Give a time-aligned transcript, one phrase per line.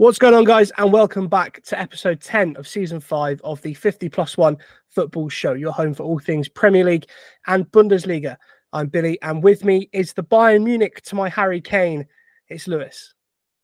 [0.00, 0.72] What's going on, guys?
[0.78, 4.56] And welcome back to episode 10 of season five of the 50 plus one
[4.88, 7.04] football show, your home for all things Premier League
[7.48, 8.38] and Bundesliga.
[8.72, 12.06] I'm Billy, and with me is the Bayern Munich to my Harry Kane.
[12.48, 13.12] It's Lewis.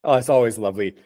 [0.04, 0.96] Oh, it's always lovely.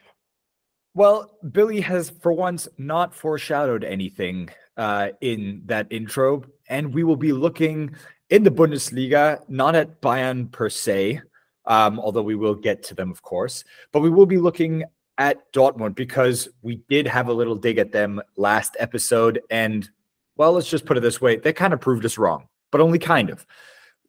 [0.95, 7.15] Well, Billy has for once not foreshadowed anything uh, in that intro, and we will
[7.15, 7.95] be looking
[8.31, 11.21] in the Bundesliga, not at Bayern per se,
[11.67, 13.63] um, although we will get to them, of course,
[13.93, 14.83] but we will be looking
[15.21, 19.41] at Dortmund because we did have a little dig at them last episode.
[19.51, 19.89] And
[20.37, 22.99] well, let's just put it this way they kind of proved us wrong, but only
[22.99, 23.47] kind of.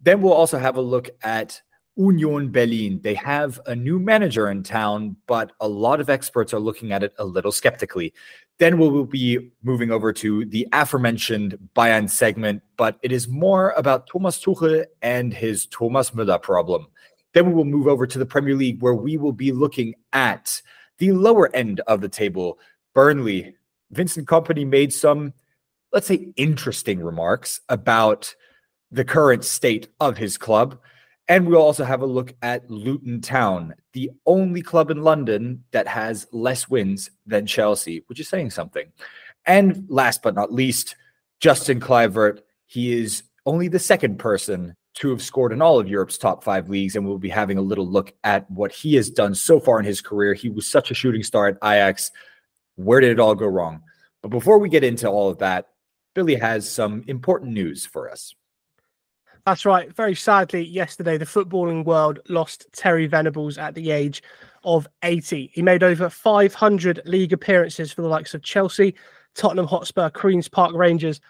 [0.02, 1.62] Then we'll also have a look at
[1.98, 3.02] Union Berlin.
[3.04, 7.04] They have a new manager in town, but a lot of experts are looking at
[7.04, 8.14] it a little skeptically.
[8.58, 13.72] Then we will be moving over to the aforementioned Bayern segment, but it is more
[13.76, 16.88] about Thomas Tuchel and his Thomas Müller problem.
[17.34, 20.62] Then we will move over to the Premier League, where we will be looking at
[21.02, 22.60] the lower end of the table,
[22.94, 23.56] Burnley,
[23.90, 25.34] Vincent Kompany made some,
[25.92, 28.36] let's say, interesting remarks about
[28.92, 30.80] the current state of his club.
[31.28, 35.88] And we'll also have a look at Luton Town, the only club in London that
[35.88, 38.86] has less wins than Chelsea, which is saying something.
[39.48, 40.96] And last but not least,
[41.40, 42.42] Justin Kluivert.
[42.68, 46.70] He is only the second person to have scored in all of Europe's top five
[46.70, 46.96] leagues.
[46.96, 49.86] And we'll be having a little look at what he has done so far in
[49.86, 50.34] his career.
[50.34, 52.12] He was such a shooting star at Ajax.
[52.76, 53.84] Where did it all go wrong?
[54.22, 55.70] But before we get into all of that,
[56.14, 58.36] Billy has some important news for us.
[59.46, 59.92] That's right.
[59.96, 64.22] Very sadly, yesterday, the footballing world lost Terry Venables at the age
[64.64, 65.50] of 80.
[65.54, 68.94] He made over 500 league appearances for the likes of Chelsea,
[69.34, 71.22] Tottenham Hotspur, Queen's Park Rangers,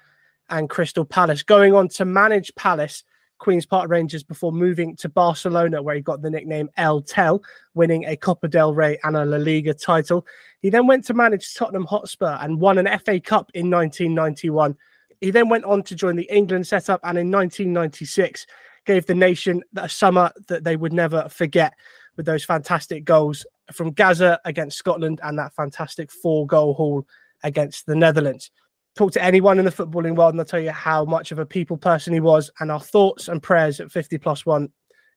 [0.50, 3.06] and Crystal Palace, going on to manage Palace
[3.42, 7.42] Queen's Park Rangers before moving to Barcelona, where he got the nickname El Tel,
[7.74, 10.28] winning a Copa del Rey and a La Liga title.
[10.62, 14.78] He then went to manage Tottenham Hotspur and won an FA Cup in 1991.
[15.22, 18.46] He then went on to join the England setup and in 1996
[18.86, 21.74] gave the nation a summer that they would never forget
[22.18, 23.44] with those fantastic goals
[23.74, 27.08] from Gazza against Scotland and that fantastic four goal haul
[27.44, 28.52] against the Netherlands
[28.96, 31.46] talk to anyone in the footballing world and they'll tell you how much of a
[31.46, 32.52] people person he was.
[32.60, 34.70] And our thoughts and prayers at 50 plus one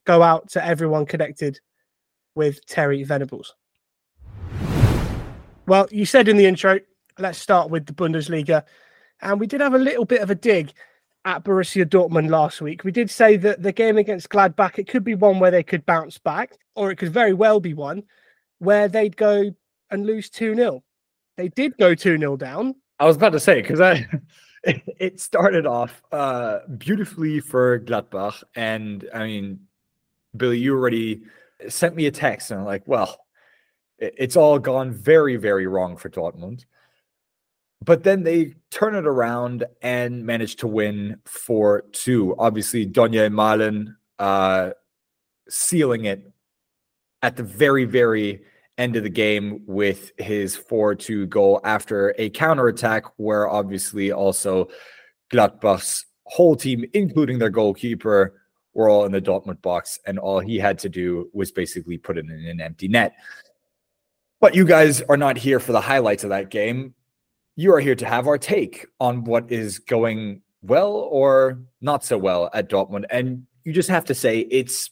[0.05, 1.59] go out to everyone connected
[2.35, 3.55] with Terry Venables.
[5.67, 6.79] Well, you said in the intro,
[7.19, 8.65] let's start with the Bundesliga.
[9.23, 10.73] And we did have a little bit of a dig
[11.25, 12.85] at Borussia Dortmund last week.
[12.85, 15.87] We did say that the game against Gladbach, it could be one where they could
[15.87, 18.03] bounce back, or it could very well be one
[18.59, 19.55] where they'd go
[19.91, 20.83] and lose 2 0.
[21.37, 24.06] They did go 2 0 down, I was about to say because I
[24.62, 29.60] it started off uh, beautifully for Gladbach, and I mean,
[30.37, 31.22] Billy, you already
[31.69, 33.19] sent me a text, and I'm like, well,
[33.99, 36.65] it's all gone very, very wrong for Dortmund.
[37.84, 42.37] But then they turn it around and manage to win 4 2.
[42.38, 44.71] Obviously, Donyell Malen uh,
[45.49, 46.31] sealing it
[47.22, 48.43] at the very, very
[48.79, 54.69] end of the game with his 4 2 goal after a counterattack, where obviously also
[55.31, 58.41] Gladbach's whole team, including their goalkeeper,
[58.75, 62.19] were all in the Dortmund box, and all he had to do was basically put
[62.19, 63.15] it in an empty net.
[64.41, 66.95] But you guys are not here for the highlights of that game.
[67.56, 72.19] You are here to have our take on what is going well or not so
[72.19, 73.05] well at Dortmund.
[73.11, 74.91] And you just have to say it's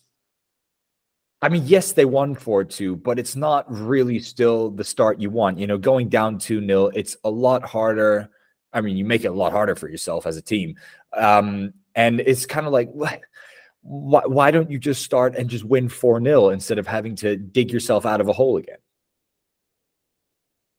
[1.42, 5.28] I mean, yes, they won 4 2, but it's not really still the start you
[5.28, 5.58] want.
[5.58, 8.30] You know, going down 2 0, it's a lot harder.
[8.72, 10.76] I mean, you make it a lot harder for yourself as a team.
[11.12, 12.88] Um, and it's kind of like,
[13.82, 17.36] why, why don't you just start and just win 4 0 instead of having to
[17.36, 18.78] dig yourself out of a hole again?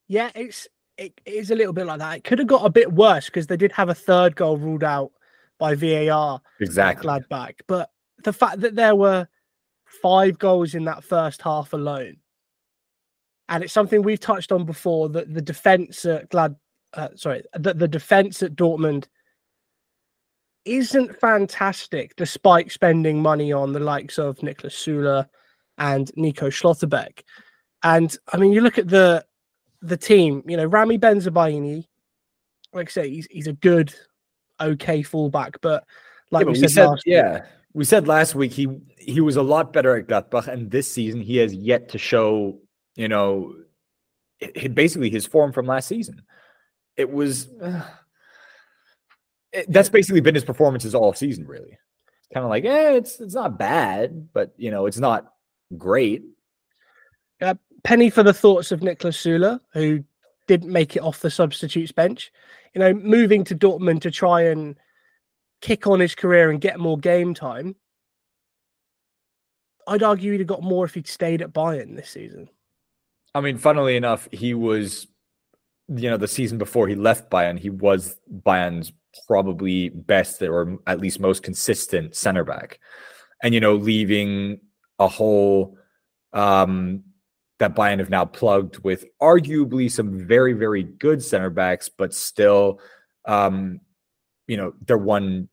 [0.08, 2.18] Yeah, it's it is a little bit like that.
[2.18, 4.84] It could have got a bit worse because they did have a third goal ruled
[4.84, 5.12] out
[5.60, 6.42] by VAR.
[6.62, 7.10] Exactly.
[7.10, 7.56] Gladbach.
[7.68, 7.90] But
[8.24, 9.28] the fact that there were
[10.02, 12.18] five goals in that first half alone.
[13.50, 16.56] And it's something we've touched on before that the defense at Glad,
[16.94, 19.06] uh, sorry, that the defense at Dortmund
[20.66, 25.28] isn't fantastic despite spending money on the likes of Niklas Süle
[25.78, 27.22] and Nico Schlotterbeck.
[27.84, 29.26] And I mean, you look at the
[29.82, 31.86] the team, you know, Rami Bensebaini,
[32.72, 33.94] like I say, he's, he's a good,
[34.62, 35.84] okay fullback, but
[36.32, 38.68] like yeah, we, said, said last yeah, we said last week he
[38.98, 42.60] he was a lot better at Gladbach, and this season he has yet to show,
[42.96, 43.54] you know,
[44.40, 46.22] it, basically his form from last season.
[46.96, 47.84] It was uh,
[49.52, 51.78] it, that's basically been his performances all season, really.
[52.34, 55.34] Kind of like, eh, it's it's not bad, but you know, it's not
[55.78, 56.24] great.
[57.42, 60.04] Uh, penny for the thoughts of Niklas Süle, who
[60.48, 62.32] didn't make it off the substitutes bench.
[62.74, 64.76] You know, moving to Dortmund to try and
[65.64, 67.74] kick on his career and get more game time.
[69.88, 72.50] I'd argue he'd have got more if he'd stayed at Bayern this season.
[73.34, 75.08] I mean, funnily enough, he was,
[75.88, 78.92] you know, the season before he left Bayern, he was Bayern's
[79.26, 82.78] probably best or at least most consistent center back.
[83.42, 84.60] And, you know, leaving
[85.00, 85.78] a hole
[86.34, 87.04] um,
[87.60, 92.82] that Bayern have now plugged with arguably some very, very good center backs, but still,
[93.26, 93.80] um,
[94.48, 95.48] you know, they're one,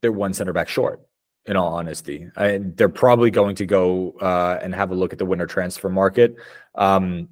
[0.00, 1.00] they're one center back short
[1.46, 2.28] in all honesty.
[2.36, 5.88] And they're probably going to go uh, and have a look at the winter transfer
[5.88, 6.36] market.
[6.74, 7.28] Um,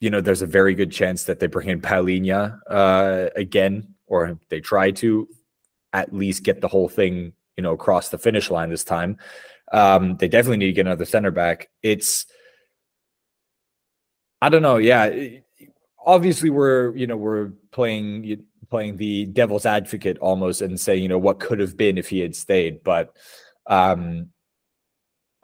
[0.00, 4.38] you know, there's a very good chance that they bring in Palhinha uh, again, or
[4.48, 5.28] they try to
[5.92, 9.16] at least get the whole thing, you know, across the finish line this time.
[9.72, 11.70] Um, they definitely need to get another center back.
[11.82, 12.26] It's,
[14.42, 14.76] I don't know.
[14.76, 15.08] Yeah,
[16.04, 21.16] obviously we're you know we're playing playing the devil's advocate almost and saying you know
[21.16, 23.14] what could have been if he had stayed, but
[23.68, 24.30] um,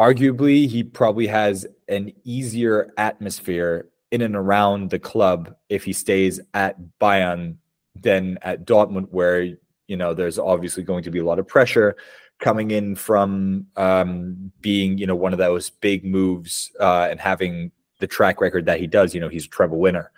[0.00, 6.40] arguably he probably has an easier atmosphere in and around the club if he stays
[6.54, 7.54] at Bayern
[7.94, 9.44] than at Dortmund, where
[9.86, 11.94] you know there's obviously going to be a lot of pressure
[12.40, 17.70] coming in from um, being you know one of those big moves uh, and having
[18.00, 19.14] the track record that he does.
[19.14, 20.10] You know he's a treble winner.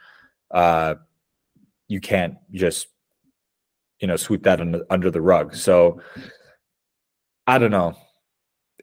[0.50, 0.94] Uh,
[1.88, 2.86] you can't just
[4.02, 5.54] you know sweep that under, under the rug.
[5.54, 6.02] So
[7.46, 7.94] I don't know.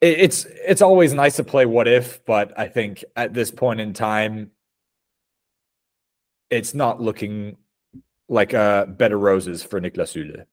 [0.02, 3.82] It, it's it's always nice to play what if, but I think at this point
[3.82, 4.52] in time,
[6.50, 7.58] it's not looking
[8.30, 10.46] like a bed of roses for Niklas Süle.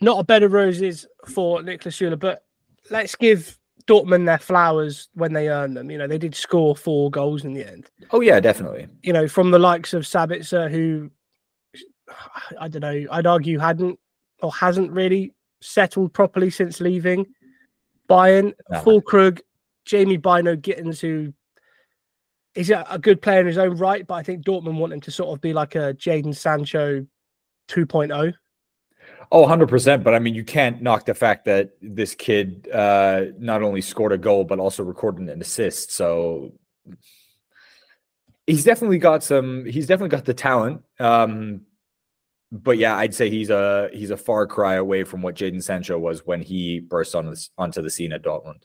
[0.00, 2.44] Not a bed of roses for Niklas Süle, but
[2.90, 5.90] let's give Dortmund their flowers when they earn them.
[5.90, 7.90] You know, they did score four goals in the end.
[8.10, 8.88] Oh yeah, definitely.
[9.02, 11.10] You know, from the likes of Sabitzer, who
[12.60, 13.98] I don't know, I'd argue hadn't
[14.42, 17.26] or hasn't really settled properly since leaving
[18.08, 18.52] Bayern.
[18.70, 18.80] No.
[18.80, 19.40] Füllkrug,
[19.84, 21.32] Jamie Bynoe Gittens, who
[22.54, 25.10] is a, good player in his own right, but I think Dortmund want him to
[25.10, 27.06] sort of be like a Jadon Sancho
[27.68, 28.34] 2.0.
[29.32, 30.04] Oh, 100%.
[30.04, 34.12] But I mean, you can't knock the fact that this kid uh, not only scored
[34.12, 35.92] a goal, but also recorded an assist.
[35.92, 36.52] So
[38.46, 40.82] he's definitely got some, he's definitely got the talent.
[41.00, 41.62] Um,
[42.62, 45.98] but yeah, I'd say he's a he's a far cry away from what Jadon Sancho
[45.98, 48.62] was when he burst on this, onto the scene at Dortmund.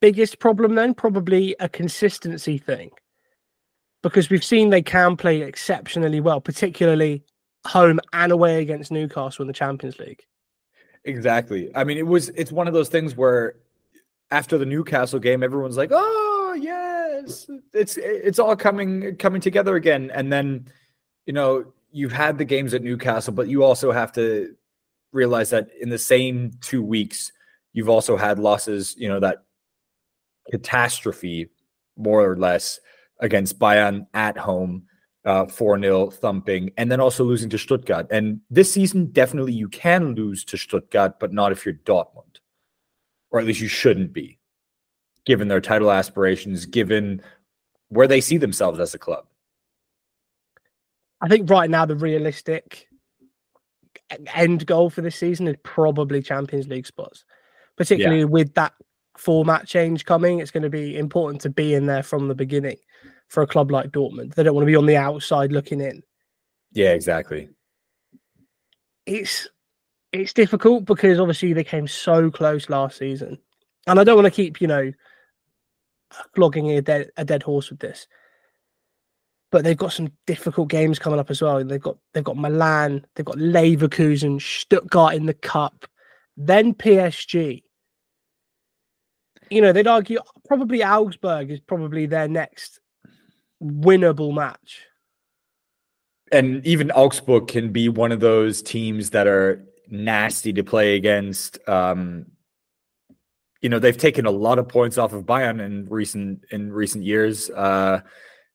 [0.00, 2.90] Biggest problem then, probably a consistency thing,
[4.02, 7.22] because we've seen they can play exceptionally well, particularly
[7.66, 10.22] home and away against Newcastle in the Champions League.
[11.04, 11.70] Exactly.
[11.74, 13.54] I mean, it was it's one of those things where
[14.30, 20.10] after the Newcastle game, everyone's like, "Oh yes, it's it's all coming coming together again,"
[20.12, 20.66] and then
[21.30, 24.52] you know, you've had the games at Newcastle, but you also have to
[25.12, 27.30] realize that in the same two weeks,
[27.72, 29.44] you've also had losses, you know, that
[30.50, 31.48] catastrophe,
[31.96, 32.80] more or less,
[33.20, 34.86] against Bayern at home,
[35.24, 38.08] uh, 4 uh, 0 thumping, and then also losing to Stuttgart.
[38.10, 42.40] And this season, definitely you can lose to Stuttgart, but not if you're Dortmund,
[43.30, 44.40] or at least you shouldn't be,
[45.26, 47.22] given their title aspirations, given
[47.88, 49.26] where they see themselves as a club.
[51.20, 52.88] I think right now the realistic
[54.34, 57.24] end goal for this season is probably Champions League spots,
[57.76, 58.24] particularly yeah.
[58.24, 58.72] with that
[59.16, 60.40] format change coming.
[60.40, 62.78] It's going to be important to be in there from the beginning
[63.28, 64.34] for a club like Dortmund.
[64.34, 66.02] They don't want to be on the outside looking in.
[66.72, 67.48] Yeah, exactly.
[69.06, 69.48] It's
[70.12, 73.38] it's difficult because obviously they came so close last season,
[73.86, 74.92] and I don't want to keep you know
[76.34, 78.06] flogging a dead a dead horse with this
[79.50, 81.64] but they've got some difficult games coming up as well.
[81.64, 85.86] They've got they've got Milan, they've got Leverkusen, Stuttgart in the cup,
[86.36, 87.62] then PSG.
[89.50, 92.80] You know, they'd argue probably Augsburg is probably their next
[93.62, 94.86] winnable match.
[96.30, 101.58] And even Augsburg can be one of those teams that are nasty to play against.
[101.68, 102.26] Um,
[103.60, 107.02] you know, they've taken a lot of points off of Bayern in recent in recent
[107.02, 107.50] years.
[107.50, 108.00] Uh,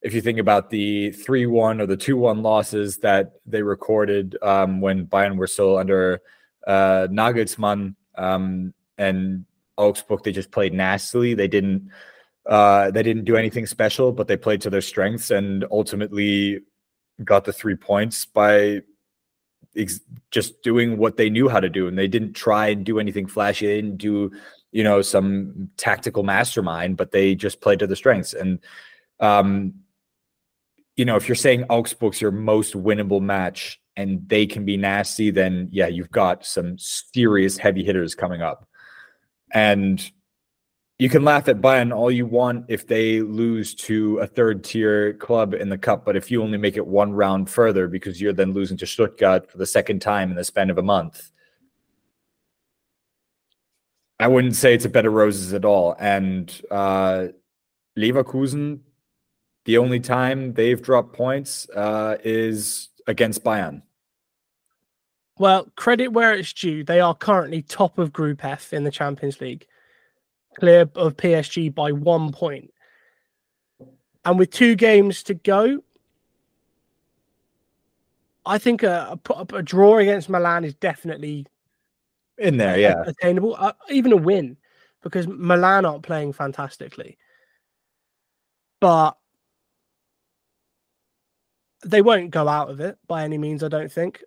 [0.06, 4.38] if you think about the 3 1 or the 2 1 losses that they recorded
[4.44, 6.22] um, when Bayern were still under
[6.68, 9.46] uh, Nagelsmann um, and
[9.78, 11.34] Augsburg, they just played nastily.
[11.34, 11.90] They didn't.
[12.46, 16.60] Uh, they didn't do anything special, but they played to their strengths and ultimately
[17.24, 18.82] got the three points by
[19.76, 21.88] ex- just doing what they knew how to do.
[21.88, 23.66] And they didn't try and do anything flashy.
[23.66, 24.32] They didn't do
[24.72, 28.34] you know, some tactical mastermind, but they just played to the strengths.
[28.34, 28.60] And
[29.22, 29.74] um,
[30.96, 35.30] you know, if you're saying Augsburg's your most winnable match and they can be nasty,
[35.30, 38.68] then yeah, you've got some serious heavy hitters coming up.
[39.54, 40.12] And
[40.98, 45.14] you can laugh at Bayern all you want if they lose to a third tier
[45.14, 48.34] club in the cup, but if you only make it one round further because you're
[48.34, 51.32] then losing to Stuttgart for the second time in the span of a month,
[54.18, 55.98] I wouldn't say it's a bed of roses at all.
[56.00, 57.28] And uh,
[57.98, 58.80] Leverkusen,
[59.66, 63.82] the only time they've dropped points uh, is against Bayern.
[65.38, 66.84] Well, credit where it's due.
[66.84, 69.66] They are currently top of Group F in the Champions League,
[70.58, 72.72] clear of PSG by one point.
[74.24, 75.84] And with two games to go,
[78.46, 81.48] I think a, a, a draw against Milan is definitely
[82.38, 83.56] in there, yeah, attainable.
[83.58, 84.58] Uh, even a win
[85.02, 87.18] because Milan aren't playing fantastically,
[88.80, 89.18] but
[91.86, 93.64] they won't go out of it by any means.
[93.64, 94.24] I don't think.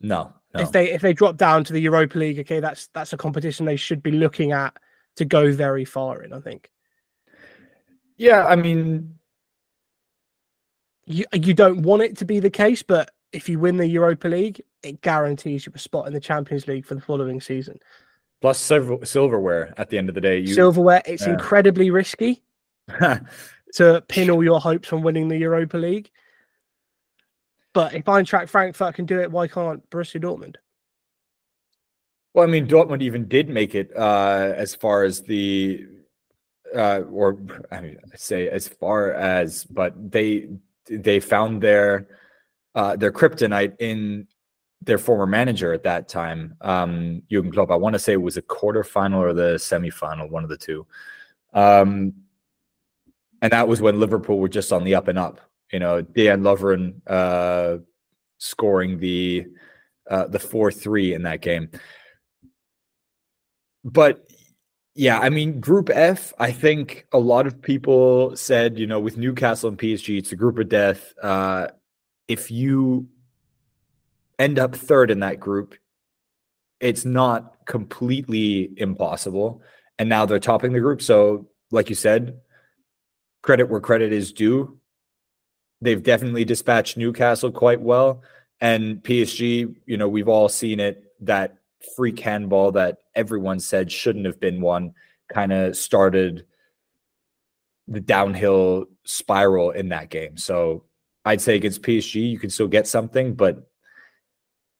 [0.00, 0.60] No, no.
[0.60, 3.66] If they if they drop down to the Europa League, okay, that's that's a competition
[3.66, 4.76] they should be looking at
[5.16, 6.32] to go very far in.
[6.32, 6.70] I think.
[8.16, 9.18] Yeah, I mean,
[11.06, 14.28] you you don't want it to be the case, but if you win the Europa
[14.28, 17.78] League, it guarantees you a spot in the Champions League for the following season.
[18.40, 20.38] Plus silver, silverware at the end of the day.
[20.38, 21.32] You, silverware, it's yeah.
[21.34, 22.42] incredibly risky
[23.74, 26.10] to pin all your hopes on winning the Europa League.
[27.74, 30.56] But if Eintracht Frankfurt can do it, why can't Borussia Dortmund?
[32.34, 35.86] Well, I mean, Dortmund even did make it uh, as far as the,
[36.74, 37.38] uh, or
[37.70, 40.48] I mean, I say as far as, but they
[40.88, 42.08] they found their
[42.74, 44.26] uh, their kryptonite in
[44.80, 47.70] their former manager at that time, um, Jurgen Klopp.
[47.70, 50.86] I want to say it was a quarterfinal or the semifinal, one of the two.
[51.52, 52.14] Um,
[53.40, 55.40] and that was when Liverpool were just on the up and up.
[55.72, 57.78] You know, Dejan Lovren uh,
[58.38, 59.46] scoring the
[60.10, 61.70] uh, the four three in that game.
[63.84, 64.28] But
[64.94, 66.34] yeah, I mean, Group F.
[66.38, 70.36] I think a lot of people said, you know, with Newcastle and PSG, it's a
[70.36, 71.14] group of death.
[71.22, 71.68] Uh,
[72.28, 73.08] if you
[74.38, 75.74] end up third in that group,
[76.80, 79.62] it's not completely impossible.
[79.98, 81.00] And now they're topping the group.
[81.00, 82.40] So, like you said,
[83.42, 84.78] credit where credit is due.
[85.82, 88.22] They've definitely dispatched Newcastle quite well.
[88.60, 91.56] And PSG, you know, we've all seen it that
[91.96, 94.94] freak handball that everyone said shouldn't have been one
[95.32, 96.46] kind of started
[97.88, 100.36] the downhill spiral in that game.
[100.36, 100.84] So
[101.24, 103.68] I'd say against PSG, you can still get something, but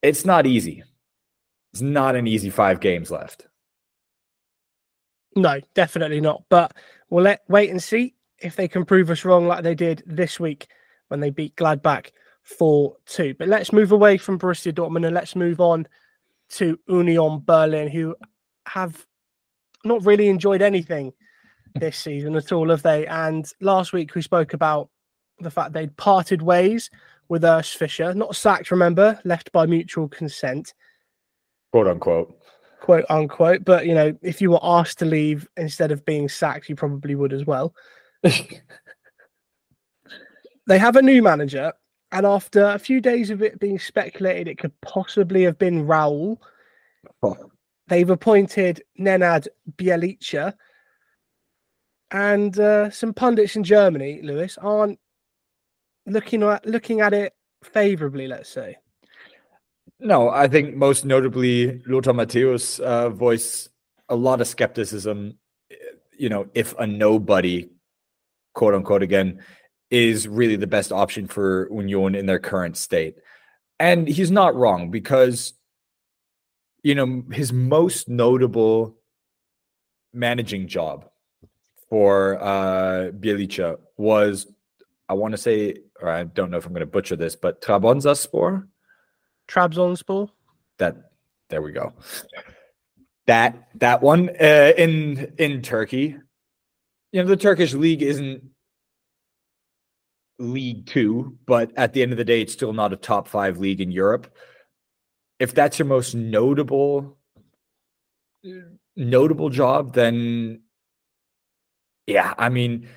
[0.02, 0.84] it's not easy.
[1.72, 3.48] It's not an easy five games left.
[5.34, 6.44] No, definitely not.
[6.48, 6.74] But
[7.10, 10.38] we'll let wait and see if they can prove us wrong like they did this
[10.38, 10.68] week
[11.12, 12.08] when they beat Gladbach
[12.42, 13.34] 4 2.
[13.38, 15.86] But let's move away from Borussia Dortmund and let's move on
[16.54, 18.16] to Union Berlin, who
[18.66, 19.06] have
[19.84, 21.12] not really enjoyed anything
[21.74, 23.06] this season at all, have they?
[23.06, 24.88] And last week we spoke about
[25.38, 26.90] the fact they'd parted ways
[27.28, 30.72] with Urs Fischer, not sacked, remember, left by mutual consent.
[31.72, 32.34] Quote unquote.
[32.80, 33.64] Quote unquote.
[33.64, 37.14] But, you know, if you were asked to leave instead of being sacked, you probably
[37.14, 37.74] would as well.
[40.66, 41.72] they have a new manager,
[42.12, 46.38] and after a few days of it being speculated, it could possibly have been Raul.
[47.22, 47.50] Oh.
[47.88, 50.54] They've appointed Nenad Bjelica,
[52.10, 54.98] and uh, some pundits in Germany, Lewis, aren't
[56.06, 58.28] looking at looking at it favorably.
[58.28, 58.76] Let's say.
[59.98, 63.70] No, I think most notably Lothar Matthäus uh, voiced
[64.08, 65.38] a lot of skepticism.
[66.18, 67.70] You know, if a nobody,
[68.52, 69.42] quote unquote, again,
[69.92, 73.16] is really the best option for Union in their current state.
[73.78, 75.52] And he's not wrong because,
[76.82, 78.96] you know, his most notable
[80.14, 81.10] managing job
[81.90, 84.46] for uh, Bjelica was,
[85.10, 87.60] I want to say, or I don't know if I'm going to butcher this, but
[87.60, 88.66] Trabzonspor.
[89.46, 90.30] Trabzonspor.
[90.78, 90.96] That
[91.50, 91.92] there we go.
[93.26, 96.16] That that one uh, in in Turkey.
[97.12, 98.42] You know, the Turkish league isn't
[100.42, 103.58] League Two, but at the end of the day, it's still not a top five
[103.58, 104.34] league in Europe.
[105.38, 107.18] If that's your most notable
[108.96, 110.62] notable job, then
[112.06, 112.88] yeah, I mean,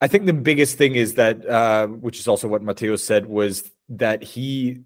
[0.00, 3.70] I think the biggest thing is that, uh, which is also what Matthäus said, was
[3.88, 4.80] that he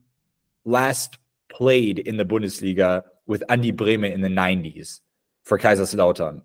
[0.64, 1.18] last
[1.50, 5.00] played in the Bundesliga with Andy Brehme in the 90s
[5.44, 6.42] for Kaiserslautern.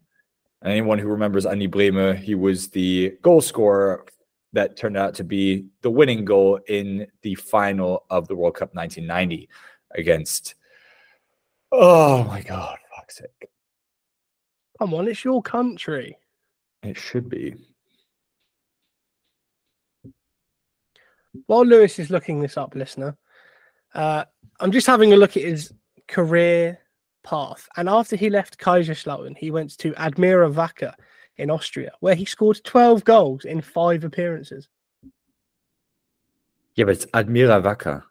[0.64, 4.06] Anyone who remembers Andy Brehme, he was the goal scorer
[4.54, 8.74] that turned out to be the winning goal in the final of the World Cup
[8.74, 9.50] 1990
[9.92, 10.56] against.
[11.72, 13.50] Oh my God, fuck's sake.
[14.80, 16.18] Come on, it's your country.
[16.84, 17.56] It should be.
[21.48, 23.18] While Lewis is looking this up, listener,
[23.96, 24.26] uh,
[24.60, 25.74] I'm just having a look at his
[26.08, 26.80] career
[27.24, 27.68] path.
[27.76, 30.94] And after he left Kaiserslautern, he went to Admira Wacker
[31.38, 34.68] in Austria, where he scored 12 goals in five appearances.
[36.76, 38.04] Yeah, but it's Admira Wacker.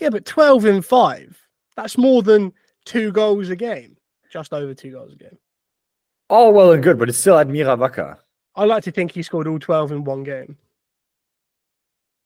[0.00, 1.40] Yeah, but 12 in five.
[1.76, 2.52] That's more than
[2.84, 3.96] two goals a game.
[4.32, 5.38] Just over two goals a game.
[6.30, 8.16] Oh, well and good, but it's still Admira Wacker.
[8.56, 10.56] I like to think he scored all 12 in one game.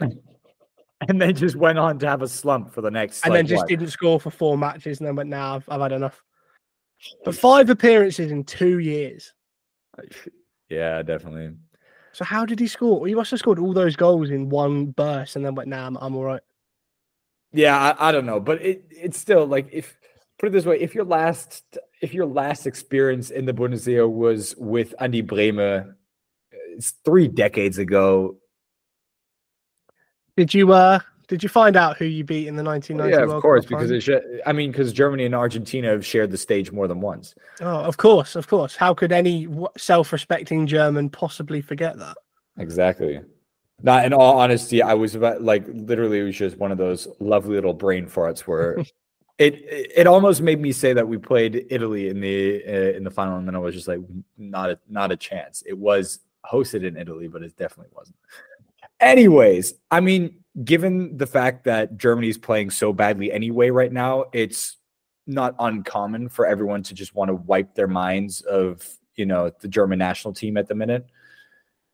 [0.00, 3.22] and then just went on to have a slump for the next.
[3.22, 3.68] And like, then just what?
[3.68, 6.22] didn't score for four matches and then went, now nah, I've, I've had enough.
[7.24, 9.32] But five appearances in two years.
[10.68, 11.56] Yeah, definitely.
[12.12, 13.06] So how did he score?
[13.06, 15.96] He must have scored all those goals in one burst and then went, nah, I'm,
[15.96, 16.42] I'm all right.
[17.52, 19.96] Yeah, I, I don't know, but it it's still like if
[20.38, 24.54] put it this way, if your last if your last experience in the Bundesliga was
[24.58, 25.94] with Andy Brehme,
[26.50, 28.36] it's three decades ago.
[30.36, 33.28] Did you uh did you find out who you beat in the 1990 yeah, of
[33.28, 36.38] World course, Cup because it should, I mean, because Germany and Argentina have shared the
[36.38, 37.35] stage more than once.
[37.61, 38.75] Oh, of course, of course.
[38.75, 42.16] How could any self-respecting German possibly forget that?
[42.56, 43.20] Exactly.
[43.82, 47.06] Not in all honesty, I was about like literally it was just one of those
[47.20, 48.78] lovely little brain farts where
[49.38, 53.11] it it almost made me say that we played Italy in the uh, in the
[53.11, 54.00] final, and then I was just like,
[54.37, 55.62] not a not a chance.
[55.64, 56.20] It was
[56.50, 58.16] hosted in Italy, but it definitely wasn't.
[58.99, 64.26] Anyways, I mean, given the fact that Germany is playing so badly anyway right now,
[64.32, 64.76] it's
[65.26, 68.86] not uncommon for everyone to just want to wipe their minds of
[69.16, 71.06] you know the German national team at the minute.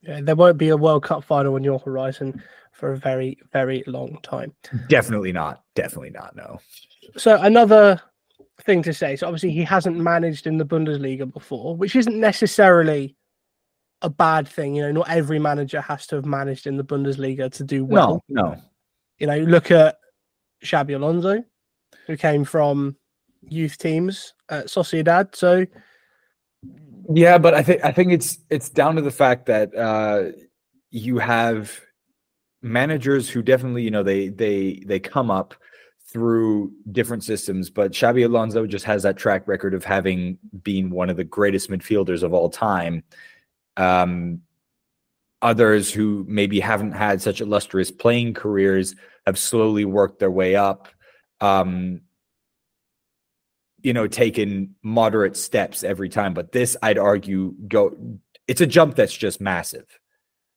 [0.02, 2.42] Yeah, there won't be a World Cup final on your horizon
[2.72, 4.52] for a very, very long time.
[4.88, 5.62] Definitely not.
[5.74, 6.36] Definitely not.
[6.36, 6.60] No.
[7.16, 8.00] So another
[8.62, 9.16] thing to say.
[9.16, 13.16] So obviously he hasn't managed in the Bundesliga before, which isn't necessarily
[14.02, 14.74] a bad thing.
[14.74, 18.22] You know, not every manager has to have managed in the Bundesliga to do well.
[18.28, 18.62] No, no.
[19.18, 19.96] You know, look at
[20.62, 21.44] Xabi Alonso,
[22.06, 22.96] who came from
[23.48, 25.34] youth teams at Sociedad.
[25.34, 25.66] So
[27.10, 30.32] Yeah, but I think I think it's it's down to the fact that uh
[30.90, 31.80] you have
[32.62, 35.54] managers who definitely, you know, they they they come up
[36.08, 41.10] through different systems, but Xabi Alonso just has that track record of having been one
[41.10, 43.02] of the greatest midfielders of all time.
[43.76, 44.42] Um
[45.42, 48.94] others who maybe haven't had such illustrious playing careers
[49.26, 50.88] have slowly worked their way up.
[51.40, 52.00] Um
[53.82, 56.32] you know, taken moderate steps every time.
[56.32, 57.94] But this, I'd argue, go
[58.48, 59.86] it's a jump that's just massive.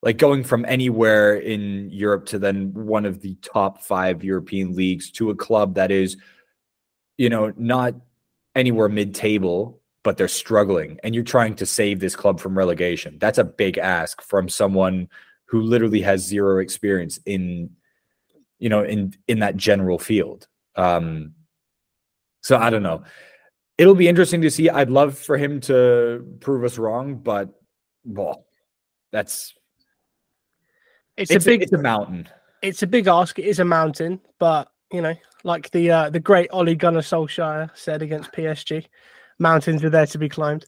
[0.02, 5.10] Like going from anywhere in Europe to then one of the top five European leagues
[5.12, 6.16] to a club that is,
[7.16, 7.94] you know, not
[8.54, 10.98] anywhere mid-table, but they're struggling.
[11.04, 13.18] And you're trying to save this club from relegation.
[13.18, 15.10] That's a big ask from someone
[15.44, 17.68] who literally has zero experience in,
[18.58, 20.48] you know, in in that general field.
[20.76, 21.34] Um,
[22.40, 23.04] so I don't know.
[23.76, 24.70] It'll be interesting to see.
[24.70, 27.50] I'd love for him to prove us wrong, but
[28.02, 28.46] well,
[29.12, 29.52] that's
[31.18, 32.30] it's, it's a big it's a mountain.
[32.62, 33.38] it's a big ask.
[33.38, 37.76] It is a mountain, but you know, like the uh, the great Ole Gunnar Solskjaer
[37.76, 38.86] said against PSG,
[39.38, 40.66] mountains are there to be climbed.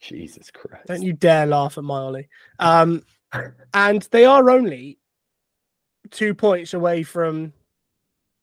[0.00, 0.86] Jesus Christ!
[0.86, 2.24] Don't you dare laugh at my Ole.
[2.58, 3.04] Um,
[3.74, 4.98] and they are only
[6.10, 7.52] two points away from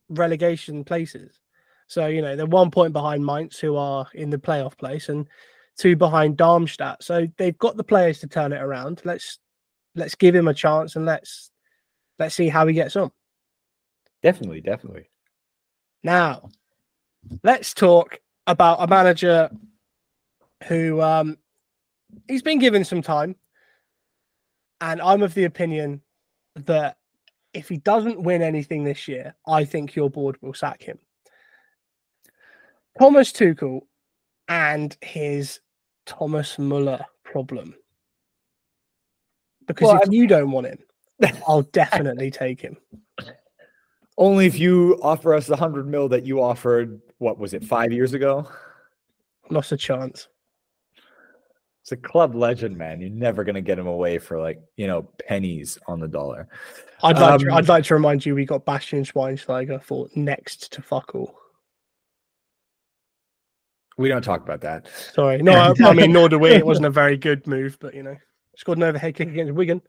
[0.09, 1.39] relegation places.
[1.87, 5.27] So you know they're one point behind Mainz, who are in the playoff place, and
[5.77, 7.03] two behind Darmstadt.
[7.03, 9.01] So they've got the players to turn it around.
[9.05, 9.39] Let's
[9.95, 11.51] let's give him a chance and let's
[12.19, 13.11] let's see how he gets on.
[14.21, 15.09] Definitely, definitely.
[16.03, 16.49] Now,
[17.43, 19.49] let's talk about a manager
[20.67, 21.37] who um,
[22.27, 23.35] he's been given some time,
[24.81, 26.01] and I'm of the opinion
[26.65, 26.97] that
[27.53, 30.97] if he doesn't win anything this year, I think your board will sack him.
[32.99, 33.81] Thomas Tuchel
[34.47, 35.59] and his
[36.05, 37.75] Thomas Muller problem.
[39.67, 40.79] Because Well, if you don't want him,
[41.47, 42.77] I'll definitely take him.
[44.17, 47.01] Only if you offer us the hundred mil that you offered.
[47.19, 47.63] What was it?
[47.63, 48.49] Five years ago.
[49.49, 50.27] Lost a chance.
[51.87, 52.99] It's a club legend, man.
[52.99, 56.49] You're never gonna get him away for like you know pennies on the dollar.
[57.01, 60.73] I'd like to, Um, I'd like to remind you we got Bastian Schweinsteiger for next
[60.73, 61.39] to fuck all.
[63.97, 64.89] We don't talk about that.
[65.13, 66.49] Sorry, no, I, I mean nor do we.
[66.49, 68.17] It wasn't a very good move, but you know,
[68.57, 69.81] scored an overhead kick against Wigan.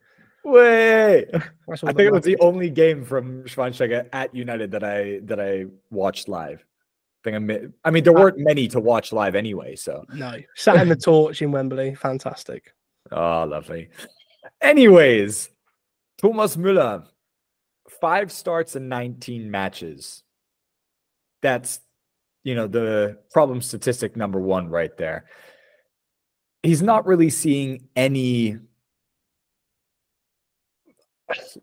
[0.45, 5.41] Wait, I think it was the only game from Schweinsteiger at United that I that
[5.41, 6.65] I watched live.
[7.27, 7.31] I
[7.85, 11.43] I, mean there weren't many to watch live anyway, so no sat in the torch
[11.43, 11.95] in Wembley.
[11.95, 12.73] Fantastic.
[13.11, 13.91] oh lovely.
[14.61, 15.51] Anyways,
[16.21, 17.07] Thomas Müller,
[18.01, 20.23] five starts and 19 matches.
[21.43, 21.81] That's
[22.45, 25.27] you know the problem statistic number one right there.
[26.63, 28.59] He's not really seeing any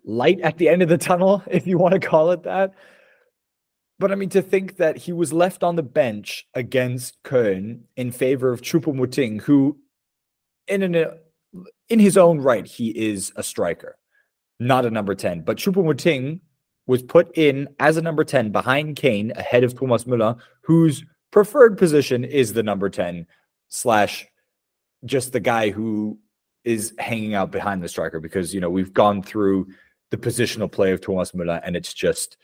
[0.04, 2.74] light at the end of the tunnel, if you want to call it that.
[3.97, 8.12] But I mean, to think that he was left on the bench against Köln in
[8.12, 9.77] favor of Choupo-Moting, who,
[10.67, 11.12] in an,
[11.88, 13.97] in his own right, he is a striker,
[14.60, 15.41] not a number 10.
[15.41, 16.41] But Choupo-Moting
[16.88, 21.77] was put in as a number 10 behind Kane, ahead of Thomas Müller, whose preferred
[21.77, 23.25] position is the number 10
[23.69, 24.25] slash
[25.05, 26.19] just the guy who
[26.63, 29.67] is hanging out behind the striker because you know we've gone through
[30.12, 32.38] the positional play of Thomas Müller and it's just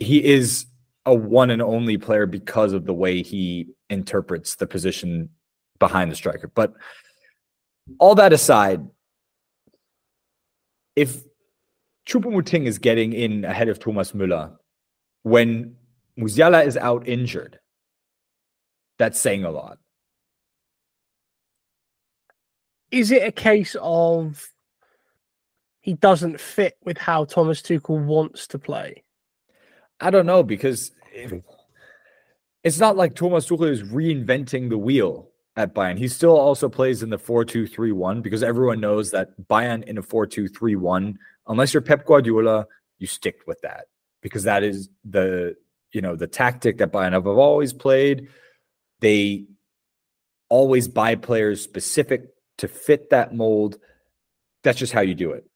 [0.00, 0.66] he is
[1.06, 5.28] a one and only player because of the way he interprets the position
[5.78, 6.50] behind the striker.
[6.52, 6.72] But
[7.98, 8.86] all that aside,
[10.96, 11.22] if
[12.06, 14.56] Choupo-Moting is getting in ahead of Thomas Müller
[15.22, 15.76] when
[16.18, 17.58] Musiala is out injured,
[18.98, 19.78] that's saying a lot.
[22.90, 24.50] Is it a case of
[25.80, 29.04] he doesn't fit with how Thomas Tuchel wants to play?
[30.00, 31.44] I don't know because it-
[32.62, 35.98] it's not like Thomas Tuchel is reinventing the wheel at Bayern.
[35.98, 41.18] He still also plays in the 4-2-3-1 because everyone knows that Bayern in a 4-2-3-1,
[41.48, 42.66] unless you're Pep Guardiola,
[42.98, 43.86] you stick with that
[44.22, 45.56] because that is the
[45.92, 48.28] you know the tactic that Bayern have always played.
[49.00, 49.46] They
[50.48, 53.78] always buy players specific to fit that mold.
[54.62, 55.48] That's just how you do it.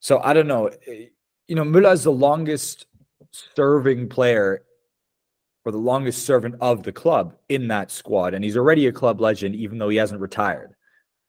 [0.00, 0.70] So I don't know.
[0.86, 2.86] You know, Müller is the longest
[3.54, 4.62] serving player
[5.64, 8.34] or the longest servant of the club in that squad.
[8.34, 10.74] And he's already a club legend, even though he hasn't retired.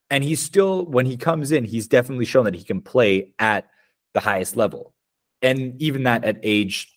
[0.08, 3.68] And he's still, when he comes in, he's definitely shown that he can play at
[4.14, 4.94] the highest level.
[5.42, 6.88] And even that at age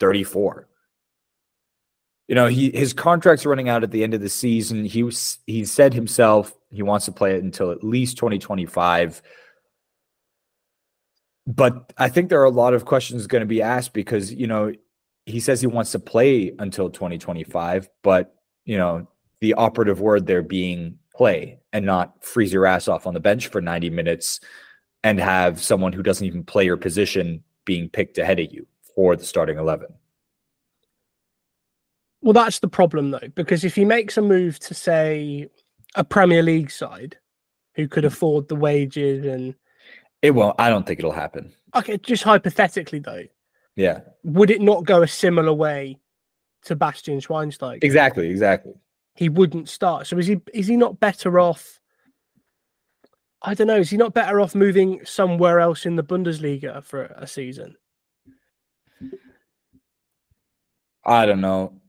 [0.00, 0.68] 34.
[2.28, 4.84] You know, he his contract's running out at the end of the season.
[4.84, 9.22] He was he said himself he wants to play it until at least 2025
[11.46, 14.46] but I think there are a lot of questions going to be asked because you
[14.46, 14.72] know
[15.24, 19.08] he says he wants to play until 2025, but you know
[19.40, 23.48] the operative word there being play and not freeze your ass off on the bench
[23.48, 24.40] for 90 minutes
[25.02, 29.16] and have someone who doesn't even play your position being picked ahead of you for
[29.16, 29.88] the starting 11.
[32.22, 35.48] Well, that's the problem though, because if he makes a move to say
[35.94, 37.16] a Premier League side
[37.74, 38.08] who could hmm.
[38.08, 39.54] afford the wages and
[40.22, 40.56] It won't.
[40.58, 41.52] I don't think it'll happen.
[41.74, 43.22] okay, just hypothetically though,
[43.76, 45.98] Yeah, would it not go a similar way
[46.64, 47.84] to Bastian Schweinsteiger?
[47.84, 48.72] exactly, exactly.
[49.14, 50.06] He wouldn't start.
[50.06, 51.80] So is he is he not better off?
[53.42, 53.76] I don't know.
[53.76, 57.76] Is he not better off moving somewhere else in the Bundesliga for a season?
[61.04, 61.80] I don't know.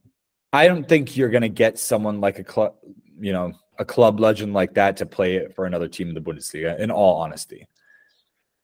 [0.54, 2.76] I don't think you're going to get someone like a club,
[3.20, 6.22] you know, a club legend like that to play it for another team in the
[6.22, 6.80] Bundesliga.
[6.80, 7.68] In all honesty,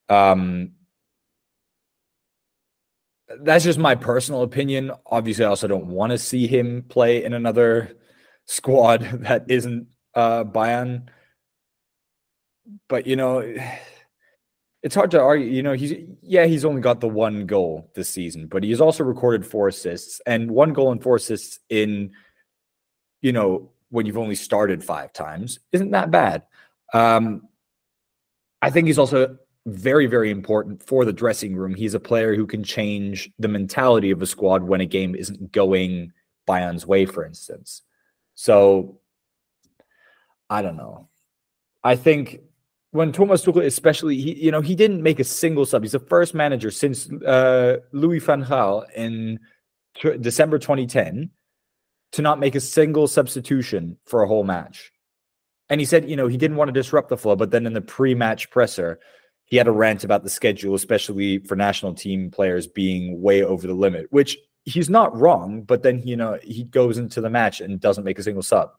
[0.10, 0.72] um,
[3.42, 4.92] that's just my personal opinion.
[5.06, 7.96] Obviously, I also don't want to see him play in another
[8.46, 11.08] squad that isn't uh, Bayern.
[12.88, 13.40] But you know,
[14.84, 15.48] it's hard to argue.
[15.48, 19.04] You know, he's yeah, he's only got the one goal this season, but he's also
[19.04, 22.12] recorded four assists and one goal and four assists in,
[23.22, 26.44] you know, when you've only started five times isn't that bad.
[26.94, 27.48] Um,
[28.62, 31.74] I think he's also very, very important for the dressing room.
[31.74, 35.52] He's a player who can change the mentality of a squad when a game isn't
[35.52, 36.12] going
[36.46, 37.82] Bayern's way, for instance.
[38.36, 39.00] So
[40.50, 41.08] I don't know.
[41.84, 42.42] I think
[42.92, 45.84] when Thomas Tuchel, especially, he, you know, he didn't make a single sub.
[45.84, 49.40] He's the first manager since uh, Louis van Gaal in
[49.96, 51.30] t- December 2010
[52.12, 54.92] to not make a single substitution for a whole match.
[55.70, 57.74] And he said, you know, he didn't want to disrupt the flow, but then in
[57.74, 59.00] the pre-match presser,
[59.54, 63.68] he had a rant about the schedule, especially for national team players being way over
[63.68, 64.36] the limit, which
[64.66, 68.18] he's not wrong, but then you know he goes into the match and doesn't make
[68.18, 68.72] a single sub.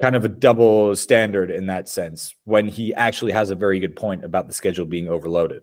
[0.00, 3.94] Kind of a double standard in that sense when he actually has a very good
[3.96, 5.62] point about the schedule being overloaded.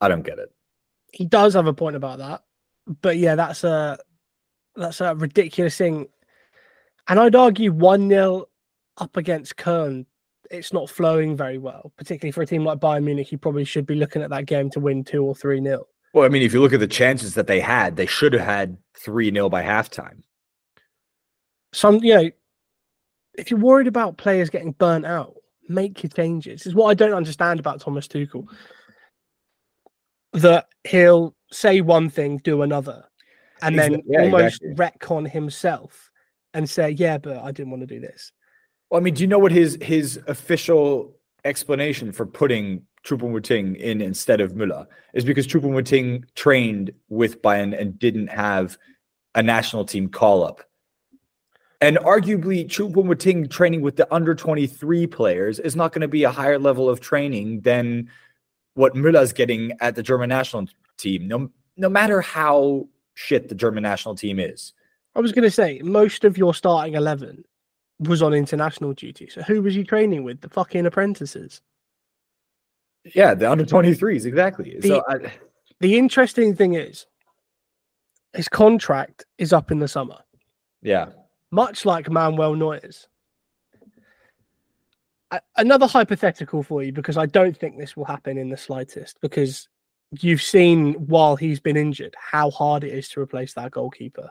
[0.00, 0.52] I don't get it.
[1.12, 2.44] He does have a point about that,
[3.02, 3.98] but yeah, that's a
[4.76, 6.06] that's a ridiculous thing.
[7.08, 8.46] And I'd argue 1 0
[8.98, 10.06] up against Köln,
[10.50, 13.30] it's not flowing very well, particularly for a team like Bayern Munich.
[13.30, 15.86] You probably should be looking at that game to win 2 or 3 nil.
[16.12, 18.44] Well, I mean, if you look at the chances that they had, they should have
[18.44, 20.22] had 3 nil by halftime.
[21.72, 22.30] Some, you know,
[23.34, 25.36] if you're worried about players getting burnt out,
[25.68, 26.66] make your changes.
[26.66, 28.46] Is what I don't understand about Thomas Tuchel.
[30.32, 33.04] That he'll say one thing, do another,
[33.62, 34.74] and then Yeah, almost exactly.
[34.74, 36.10] retcon himself
[36.54, 38.32] and say, "Yeah, but I didn't want to do this."
[38.90, 44.00] Well, I mean, do you know what his his official explanation for putting Choupo-Moting in
[44.00, 48.76] instead of Müller is because Choupo-Moting trained with Bayern and didn't have
[49.34, 50.62] a national team call up.
[51.80, 56.30] And arguably, Choupo-Moting training with the under 23 players is not going to be a
[56.30, 58.10] higher level of training than
[58.74, 61.26] what Müller's getting at the German national team.
[61.26, 64.74] No, no matter how shit the German national team is.
[65.14, 67.44] I was going to say most of your starting eleven
[68.00, 69.28] was on international duty.
[69.28, 70.40] So who was you training with?
[70.40, 71.60] The fucking apprentices.
[73.14, 74.80] Yeah, the under 23s, exactly.
[74.80, 75.32] so I,
[75.80, 77.06] The interesting thing is,
[78.34, 80.18] his contract is up in the summer,
[80.82, 81.06] yeah.
[81.50, 83.08] much like Manuel Neuer's.
[85.56, 89.68] Another hypothetical for you, because I don't think this will happen in the slightest, because
[90.20, 94.30] you've seen while he's been injured how hard it is to replace that goalkeeper.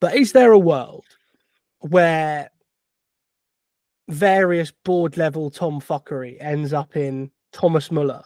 [0.00, 1.04] But is there a world
[1.80, 2.50] where
[4.08, 8.22] various board level Tom fuckery ends up in Thomas Muller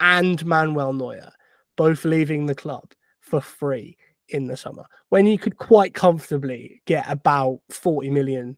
[0.00, 1.32] and Manuel Neuer
[1.76, 3.96] both leaving the club for free
[4.28, 8.56] in the summer when you could quite comfortably get about 40 million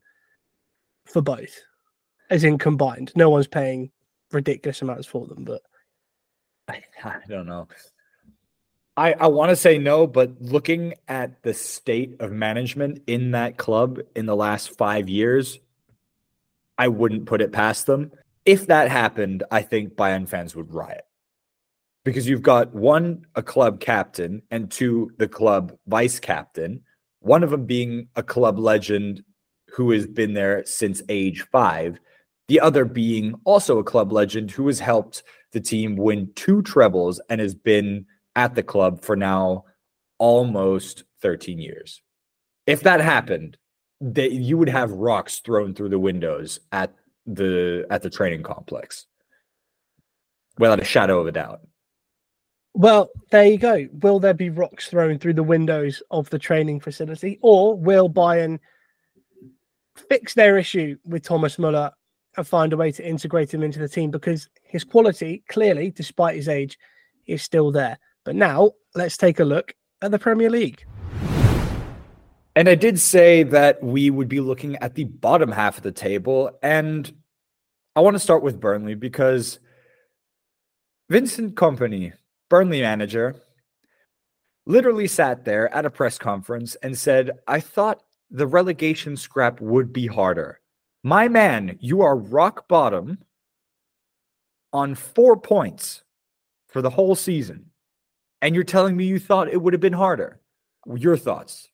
[1.05, 1.61] for both
[2.31, 3.91] as in combined no one's paying
[4.33, 5.63] ridiculous amounts for them but
[7.05, 7.67] I don't know.
[8.99, 13.57] I, I want to say no, but looking at the state of management in that
[13.57, 15.61] club in the last five years,
[16.77, 18.11] I wouldn't put it past them.
[18.45, 21.05] If that happened, I think Bayern fans would riot
[22.05, 26.83] because you've got one, a club captain, and two, the club vice captain,
[27.21, 29.23] one of them being a club legend
[29.69, 32.01] who has been there since age five,
[32.49, 37.21] the other being also a club legend who has helped the team win two trebles
[37.29, 38.05] and has been
[38.39, 39.65] at the club for now
[40.19, 42.01] almost 13 years.
[42.67, 43.59] If that happened,
[44.01, 46.95] that you would have rocks thrown through the windows at
[47.27, 49.07] the at the training complex.
[50.57, 51.61] Without a shadow of a doubt.
[52.75, 56.79] well there you go will there be rocks thrown through the windows of the training
[56.79, 58.59] facility or will bayern
[60.09, 61.91] fix their issue with thomas muller
[62.37, 66.37] and find a way to integrate him into the team because his quality clearly despite
[66.37, 66.79] his age
[67.27, 70.85] is still there but now let's take a look at the premier league
[72.59, 75.93] And I did say that we would be looking at the bottom half of the
[75.93, 76.51] table.
[76.61, 77.09] And
[77.95, 79.61] I want to start with Burnley because
[81.09, 82.15] Vincent Kompany,
[82.51, 83.37] Burnley manager,
[84.67, 89.93] literally sat there at a press conference and said, I thought the relegation scrap would
[89.93, 90.61] be harder.
[91.05, 93.19] My man, you are rock bottom
[94.73, 96.03] on four points
[96.67, 97.71] for the whole season.
[98.43, 100.41] And you're telling me you thought it would have been harder.
[100.87, 101.69] Your thoughts?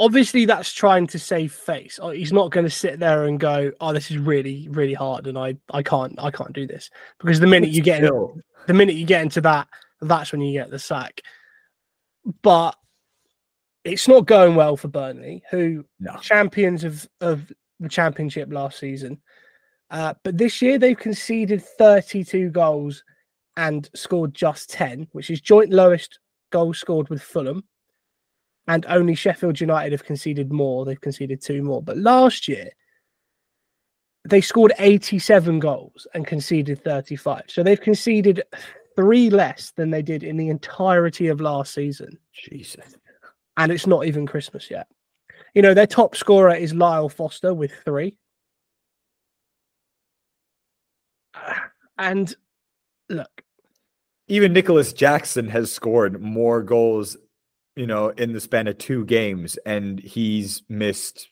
[0.00, 3.72] obviously that's trying to save face Oh, he's not going to sit there and go
[3.80, 7.40] oh this is really really hard and i i can't i can't do this because
[7.40, 9.66] the minute you get in, the minute you get into that
[10.00, 11.20] that's when you get the sack
[12.42, 12.76] but
[13.82, 16.16] it's not going well for burnley who No.
[16.20, 19.20] champions of of the championship last season
[19.90, 23.02] uh, but this year they've conceded 32 goals
[23.58, 26.18] and scored just 10 which is joint lowest
[26.50, 27.62] goal scored with fulham
[28.68, 30.84] and only Sheffield United have conceded more.
[30.84, 31.82] They've conceded two more.
[31.82, 32.68] But last year,
[34.28, 37.44] they scored 87 goals and conceded 35.
[37.48, 38.42] So they've conceded
[38.94, 42.18] three less than they did in the entirety of last season.
[42.34, 42.94] Jesus.
[43.56, 44.86] And it's not even Christmas yet.
[45.54, 48.14] You know, their top scorer is Lyle Foster with three.
[52.00, 52.32] And
[53.08, 53.42] look,
[54.28, 57.16] Even Nicolas Jackson has scored more goals,
[57.76, 61.30] you know, in the span of two games, and he's missed.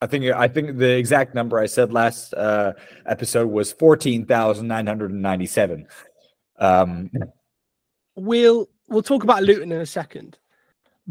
[0.00, 2.72] I think I think the exact number I said last uh,
[3.06, 5.86] episode was fourteen thousand nine hundred and ninety-seven.
[6.58, 7.10] Um,
[8.16, 10.38] we'll we'll talk about Luton in a second,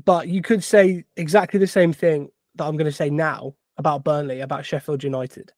[0.03, 4.03] but you could say exactly the same thing that I'm going to say now about
[4.03, 5.53] Burnley, about Sheffield United.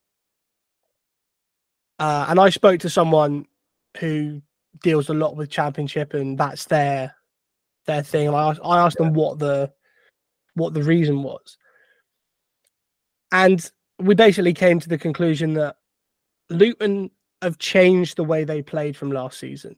[2.00, 3.48] Uh, and I spoke to someone
[4.00, 4.42] who
[4.84, 7.16] deals a lot with Championship, and that's their
[7.86, 8.28] their thing.
[8.28, 9.72] And I asked, I asked them what the
[10.54, 11.58] what the reason was.
[13.32, 13.68] And
[13.98, 15.78] we basically came to the conclusion that
[16.52, 17.10] Luton
[17.42, 19.76] have changed the way they played from last season.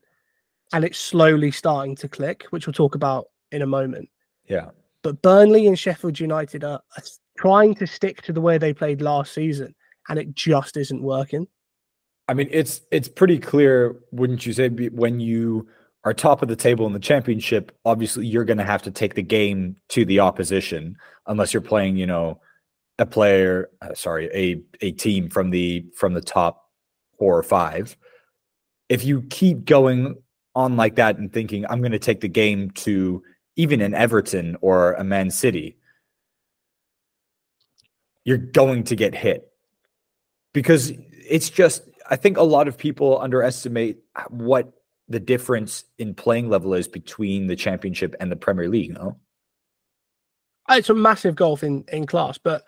[0.73, 4.09] And it's slowly starting to click, which we'll talk about in a moment.
[4.49, 4.69] Yeah.
[5.03, 7.03] But Burnley and Sheffield United are, are
[7.37, 9.73] trying to stick to the way they played last season,
[10.09, 11.47] and it just isn't working.
[12.27, 15.67] I mean, it's it's pretty clear, wouldn't you say, when you
[16.03, 19.15] are top of the table in the championship, obviously you're going to have to take
[19.15, 22.39] the game to the opposition, unless you're playing, you know,
[22.99, 26.69] a player, uh, sorry, a a team from the from the top
[27.19, 27.95] four or five.
[28.89, 30.15] If you keep going
[30.55, 33.21] on like that and thinking I'm going to take the game to
[33.55, 35.77] even an Everton or a Man City,
[38.23, 39.51] you're going to get hit
[40.53, 40.91] because
[41.29, 44.71] it's just I think a lot of people underestimate what
[45.07, 49.17] the difference in playing level is between the championship and the Premier League, no?
[50.69, 52.63] Uh, it's a massive golf in, in class, but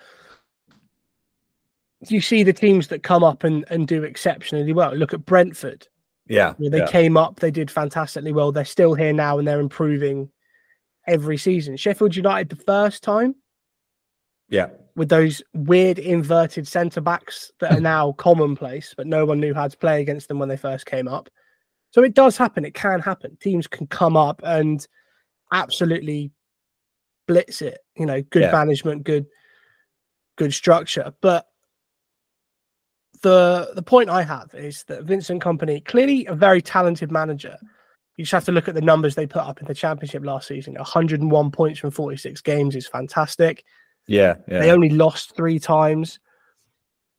[2.08, 4.93] you see the teams that come up and, and do exceptionally well.
[4.95, 5.88] Look at Brentford.
[6.28, 6.54] Yeah.
[6.60, 6.91] You know, they yeah.
[6.91, 8.52] came up, they did fantastically well.
[8.52, 10.30] They're still here now and they're improving
[11.08, 11.78] every season.
[11.78, 13.36] Sheffield United, the first time.
[14.50, 14.67] Yeah.
[14.98, 19.70] With those weird inverted centre backs that are now commonplace, but no one knew how
[19.70, 21.30] to play against them when they first came up.
[21.92, 22.66] So it does happen.
[22.66, 23.38] It can happen.
[23.40, 24.86] Teams can come up and
[25.54, 26.32] absolutely
[27.28, 27.80] blitz it.
[27.96, 28.52] You know, good yeah.
[28.52, 29.26] management, good,
[30.36, 31.14] good structure.
[31.22, 31.48] But
[33.22, 37.58] the the point I have is that Vincent Kompany, clearly a very talented manager.
[38.16, 40.48] You just have to look at the numbers they put up in the championship last
[40.48, 40.74] season.
[40.74, 43.64] 101 points from 46 games is fantastic.
[44.08, 44.60] Yeah, yeah.
[44.60, 46.20] They only lost three times.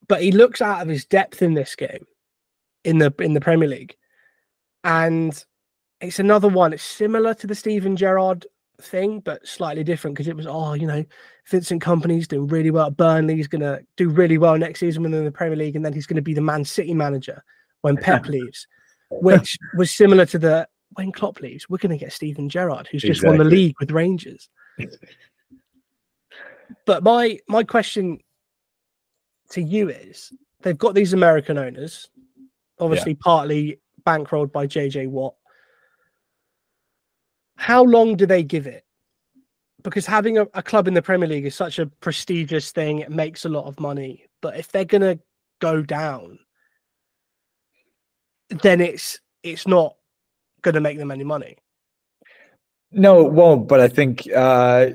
[0.09, 2.07] But he looks out of his depth in this game
[2.85, 3.95] in the in the Premier League.
[4.85, 5.45] And
[6.01, 6.73] it's another one.
[6.73, 8.47] It's similar to the Steven Gerrard
[8.81, 11.05] thing, but slightly different because it was, oh, you know,
[11.51, 13.35] Vincent Kompany's doing really well at Burnley.
[13.35, 15.77] He's going to do really well next season within the Premier League.
[15.77, 17.45] And then he's going to be the Man City manager
[17.83, 18.67] when Pep leaves,
[19.11, 23.03] which was similar to the when Klopp leaves, we're going to get Steven Gerrard, who's
[23.03, 23.39] just exactly.
[23.39, 24.49] won the league with Rangers.
[26.87, 28.19] but my my question
[29.51, 32.09] to you is they've got these American owners,
[32.79, 33.19] obviously yeah.
[33.21, 35.35] partly bankrolled by JJ Watt
[37.59, 38.85] how long do they give it?
[39.83, 43.11] Because having a, a, club in the Premier League is such a prestigious thing, it
[43.11, 44.25] makes a lot of money.
[44.41, 45.19] But if they're gonna
[45.61, 46.39] go down,
[48.63, 49.97] then it's it's not
[50.63, 51.57] gonna make them any money.
[52.93, 54.91] No, it won't, but I think uh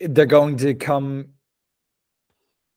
[0.00, 1.28] they're going to come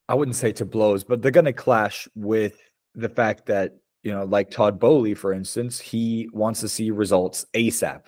[0.07, 2.57] I wouldn't say to blows, but they're gonna clash with
[2.95, 7.45] the fact that you know, like Todd Boehly, for instance, he wants to see results
[7.53, 8.03] ASAP,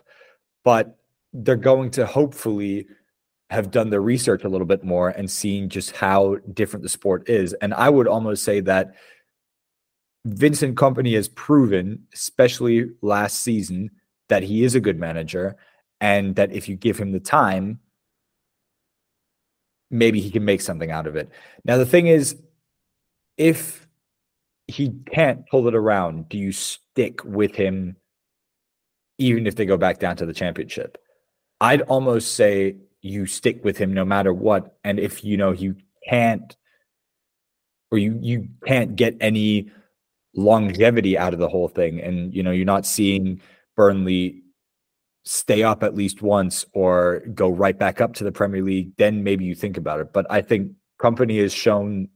[0.63, 0.97] but
[1.34, 2.88] they're going to hopefully
[3.50, 7.30] have done their research a little bit more and seen just how different the sport
[7.30, 7.54] is.
[7.56, 8.95] And I would almost say that
[10.26, 13.91] Vincent Kompany has proven, especially last season,
[14.30, 15.58] that he is a good manager
[16.00, 17.80] and that if you give him the time,
[19.91, 21.30] maybe he can make something out of it.
[21.65, 22.36] Now, the thing is,
[23.38, 23.88] if
[24.67, 27.97] he can't pull it around, do you stick with him
[29.17, 30.97] even if they go back down to the championship?
[31.60, 34.77] I'd almost say you stick with him no matter what.
[34.84, 35.75] And if you know you
[36.08, 36.56] can't
[37.91, 39.69] or you you can't get any
[40.34, 43.41] longevity out of the whole thing and you know you're not seeing
[43.75, 44.40] Burnley
[45.23, 49.23] stay up at least once or go right back up to the Premier League, then
[49.23, 50.12] maybe you think about it.
[50.13, 52.10] But I think Kompany has shown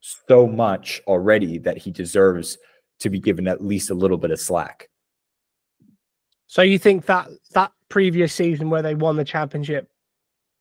[0.00, 2.58] so much already that he deserves
[3.00, 4.88] to be given at least a little bit of slack.
[6.46, 9.88] So you think that that previous season where they won the championship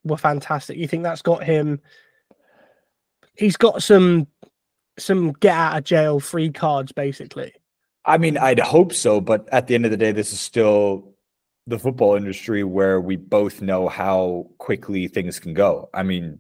[0.03, 0.77] were fantastic?
[0.77, 1.79] You think that's got him?
[3.36, 4.27] He's got some
[4.99, 7.53] some get out of jail free cards, basically.
[8.05, 11.13] I mean, I'd hope so, but at the end of the day, this is still
[11.67, 15.89] the football industry where we both know how quickly things can go.
[15.94, 16.39] I mean,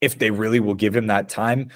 [0.00, 1.70] if they really will give him that time.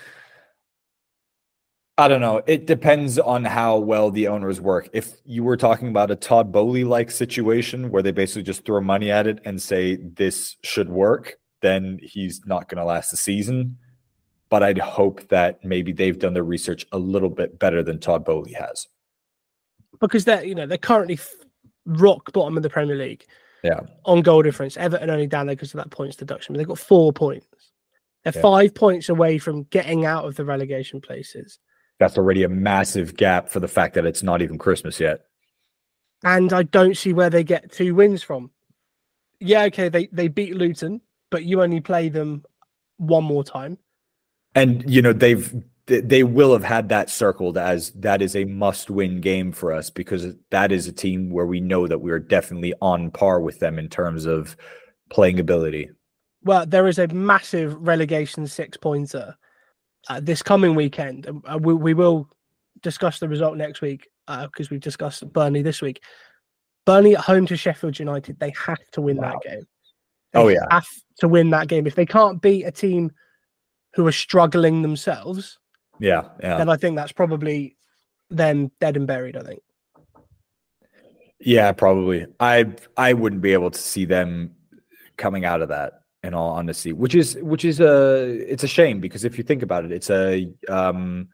[1.97, 2.43] I don't know.
[2.47, 4.89] It depends on how well the owners work.
[4.93, 8.81] If you were talking about a Todd Boehly like situation where they basically just throw
[8.81, 13.19] money at it and say this should work, then he's not going to last the
[13.19, 13.77] season.
[14.49, 18.25] But I'd hope that maybe they've done their research a little bit better than Todd
[18.25, 18.89] Boehly has.
[20.01, 21.19] Because they're, you know, they're currently
[21.87, 23.25] rock bottom of the Premier League.
[23.63, 23.81] Yeah.
[24.05, 24.77] On goal difference.
[24.77, 26.55] Everton only down there because of that points deduction.
[26.55, 27.47] But they've got four points.
[28.25, 28.43] They're yeah.
[28.43, 31.59] five points away from getting out of the relegation places.
[31.99, 35.27] That's already a massive gap for the fact that it's not even Christmas yet.
[36.25, 38.51] And I don't see where they get two wins from.
[39.39, 41.01] Yeah, okay, they they beat Luton,
[41.31, 42.45] but you only play them
[42.99, 43.79] one more time.
[44.55, 49.21] And you know they've they will have had that circled as that is a must-win
[49.21, 52.73] game for us because that is a team where we know that we are definitely
[52.81, 54.57] on par with them in terms of
[55.11, 55.91] playing ability.
[56.45, 59.37] Well, there is a massive relegation six-pointer
[60.09, 61.29] uh, this coming weekend.
[61.29, 62.29] Uh, we, we will
[62.83, 66.03] discuss the result next week because uh, we've discussed Burnley this week.
[66.87, 69.33] Burnley at home to Sheffield United, they have to win wow.
[69.33, 69.67] that game.
[70.33, 70.87] They oh yeah, have
[71.19, 71.87] to win that game.
[71.87, 73.11] If they can't beat a team
[73.95, 75.59] who are struggling themselves,
[76.01, 77.77] yeah, yeah, then I think that's probably
[78.31, 79.37] them dead and buried.
[79.37, 79.63] I think.
[81.39, 82.27] Yeah, probably.
[82.41, 84.57] I I wouldn't be able to see them
[85.17, 89.01] coming out of that in all honesty, which is which is a it's a shame
[89.01, 91.29] because if you think about it, it's a um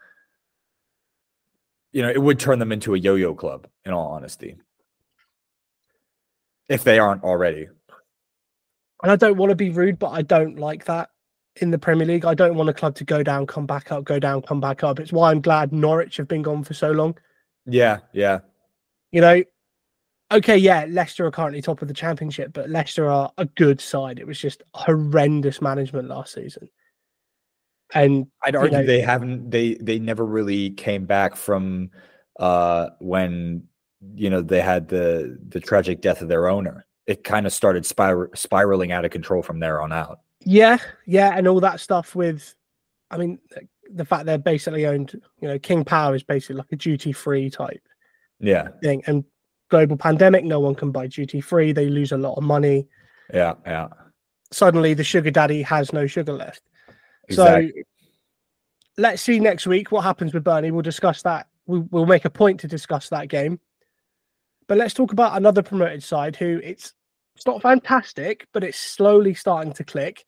[1.93, 4.57] you know, it would turn them into a yo-yo club in all honesty.
[6.69, 7.69] If they aren't already.
[9.03, 11.09] And I don't want to be rude, but I don't like that
[11.57, 12.25] in the Premier League.
[12.25, 14.83] I don't want a club to go down, come back up, go down, come back
[14.83, 15.01] up.
[15.01, 17.17] It's why I'm glad Norwich have been gone for so long.
[17.67, 18.41] Yeah, yeah.
[19.13, 19.43] You know,
[20.33, 24.19] okay, yeah, Leicester are currently top of the championship, but Leicester are a good side.
[24.19, 26.69] It was just horrendous management last season.
[27.95, 31.91] And I'd argue know, they haven't they they never really came back from
[32.41, 33.63] uh when
[34.17, 36.85] you know they had the the tragic death of their owner.
[37.07, 40.19] It kind of started spir- spiraling out of control from there on out.
[40.49, 42.55] Yeah, yeah, and all that stuff with
[43.11, 43.41] I mean
[43.93, 47.51] the fact they're basically owned, you know, King Power is basically like a duty free
[47.51, 47.83] type
[48.39, 49.03] yeah thing.
[49.07, 49.25] And
[49.71, 51.73] global pandemic, no one can buy duty free.
[51.73, 52.87] They lose a lot of money.
[53.35, 53.89] Yeah, yeah.
[54.53, 56.63] Suddenly, the sugar daddy has no sugar left.
[57.29, 57.73] Exactly.
[57.75, 57.83] So
[58.99, 60.71] let's see next week what happens with Burnley.
[60.71, 61.49] We'll discuss that.
[61.67, 63.59] We'll, we'll make a point to discuss that game.
[64.69, 66.95] But let's talk about another promoted side who it's
[67.37, 70.25] it's not fantastic, but it's slowly starting to click.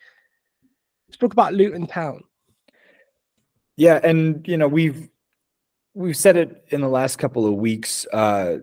[1.09, 2.23] Let's talk about Luton Town.
[3.77, 5.09] Yeah, and you know we've
[5.95, 8.07] we've said it in the last couple of weeks.
[8.13, 8.59] Uh,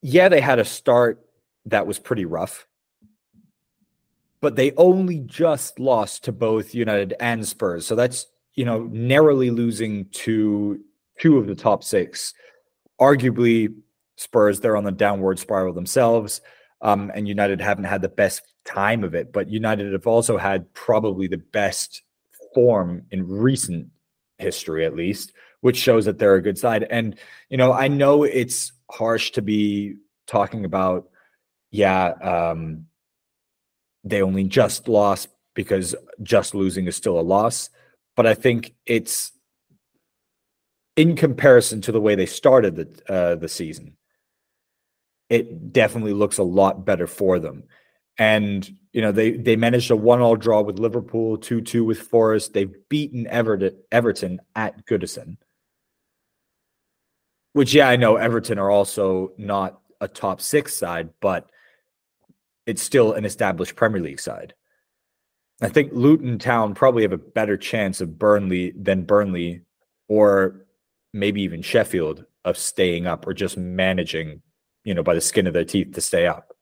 [0.00, 1.24] yeah, they had a start
[1.66, 2.66] that was pretty rough,
[4.40, 7.86] but they only just lost to both United and Spurs.
[7.86, 10.80] So that's, you know, narrowly losing to
[11.20, 12.32] two of the top six.
[12.98, 13.74] Arguably,
[14.16, 16.40] Spurs, they're on the downward spiral themselves.
[16.82, 20.72] Um, and United haven't had the best time of it, but United have also had
[20.74, 22.02] probably the best
[22.54, 23.88] form in recent
[24.38, 26.86] history, at least, which shows that they're a good side.
[26.90, 27.16] And,
[27.48, 29.96] you know, I know it's harsh to be
[30.26, 31.08] talking about,
[31.70, 32.86] yeah, um,
[34.04, 37.70] they only just lost because just losing is still a loss.
[38.14, 39.32] But I think it's
[40.96, 43.96] in comparison to the way they started the uh, the season,
[45.28, 47.64] it definitely looks a lot better for them.
[48.18, 52.00] And you know they they managed a one all draw with Liverpool, two two with
[52.00, 52.54] Forest.
[52.54, 55.36] They've beaten Everton Everton at Goodison
[57.56, 61.48] which yeah, I know Everton are also not a top six side, but
[62.66, 64.52] it's still an established Premier League side.
[65.62, 69.62] I think Luton Town probably have a better chance of Burnley than Burnley
[70.06, 70.66] or
[71.14, 74.42] maybe even Sheffield of staying up or just managing,
[74.86, 76.56] you know, by the skin of their teeth to stay up.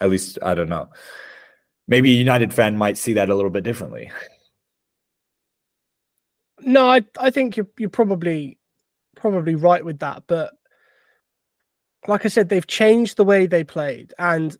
[0.00, 0.90] At least I don't know.
[1.86, 4.10] Maybe a United fan might see that a little bit differently.
[6.60, 8.58] No, I I think you're you're probably
[9.16, 10.52] probably right with that, but
[12.08, 14.56] like I said, they've changed the way they played, and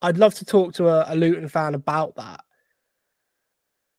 [0.00, 2.40] I'd love to talk to a, a Luton fan about that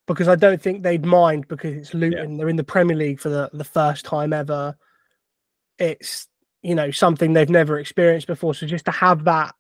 [0.07, 2.31] because I don't think they'd mind because it's Luton.
[2.31, 2.37] Yeah.
[2.37, 4.75] They're in the Premier League for the, the first time ever.
[5.77, 6.27] It's
[6.61, 8.53] you know something they've never experienced before.
[8.53, 9.53] So just to have that,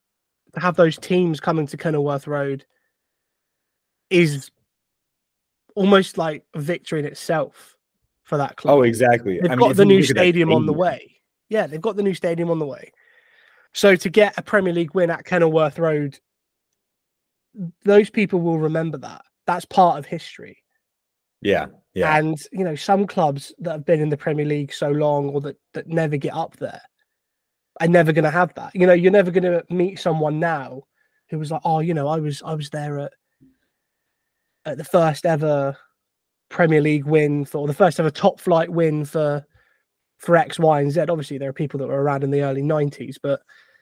[0.53, 2.65] to have those teams coming to Kenilworth Road,
[4.09, 4.51] is
[5.75, 7.75] almost like a victory in itself
[8.23, 8.77] for that club.
[8.77, 9.39] Oh, exactly.
[9.39, 11.21] They've I got mean, the new stadium on the way.
[11.49, 12.91] Yeah, they've got the new stadium on the way.
[13.73, 16.19] So to get a Premier League win at Kenilworth Road,
[17.83, 19.21] those people will remember that.
[19.45, 20.63] That's part of history.
[21.41, 21.67] Yeah.
[21.97, 22.17] Yeah.
[22.17, 25.41] And you know, some clubs that have been in the Premier League so long or
[25.41, 26.81] that, that never get up there
[27.79, 28.75] are never gonna have that.
[28.75, 30.83] You know, you're never gonna meet someone now
[31.29, 33.13] who was like, Oh, you know, I was I was there at
[34.65, 35.75] at the first ever
[36.49, 39.45] Premier League win for the first ever top flight win for
[40.17, 41.01] for X, Y, and Z.
[41.01, 43.41] Obviously, there are people that were around in the early '90s, but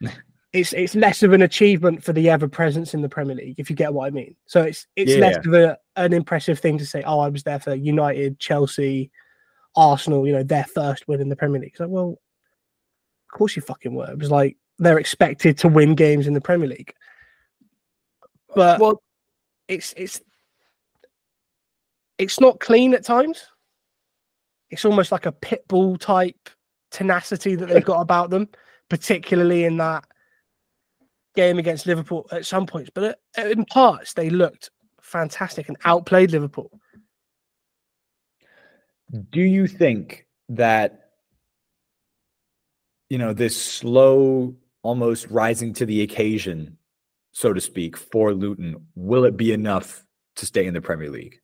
[0.56, 3.68] it's it's less of an achievement for the ever presence in the Premier League, if
[3.68, 4.34] you get what I mean.
[4.46, 5.18] So it's it's yeah.
[5.18, 7.02] less of a, an impressive thing to say.
[7.02, 9.10] Oh, I was there for United, Chelsea,
[9.76, 10.26] Arsenal.
[10.26, 11.72] You know, their first win in the Premier League.
[11.72, 12.18] It's like, well,
[13.28, 14.10] of course you fucking were.
[14.10, 16.94] It was like they're expected to win games in the Premier League.
[18.54, 19.02] but well,
[19.68, 20.22] it's it's
[22.16, 23.46] it's not clean at times.
[24.70, 26.48] It's almost like a pit bull type
[26.90, 28.48] tenacity that they've got about them,
[28.88, 30.04] particularly in that
[31.36, 32.90] game against Liverpool at some points.
[32.92, 34.70] But in parts, they looked
[35.00, 36.80] fantastic and outplayed Liverpool.
[39.30, 41.10] Do you think that
[43.08, 46.78] you know this slow, almost rising to the occasion,
[47.30, 50.04] so to speak, for Luton will it be enough
[50.36, 51.36] to stay in the Premier League?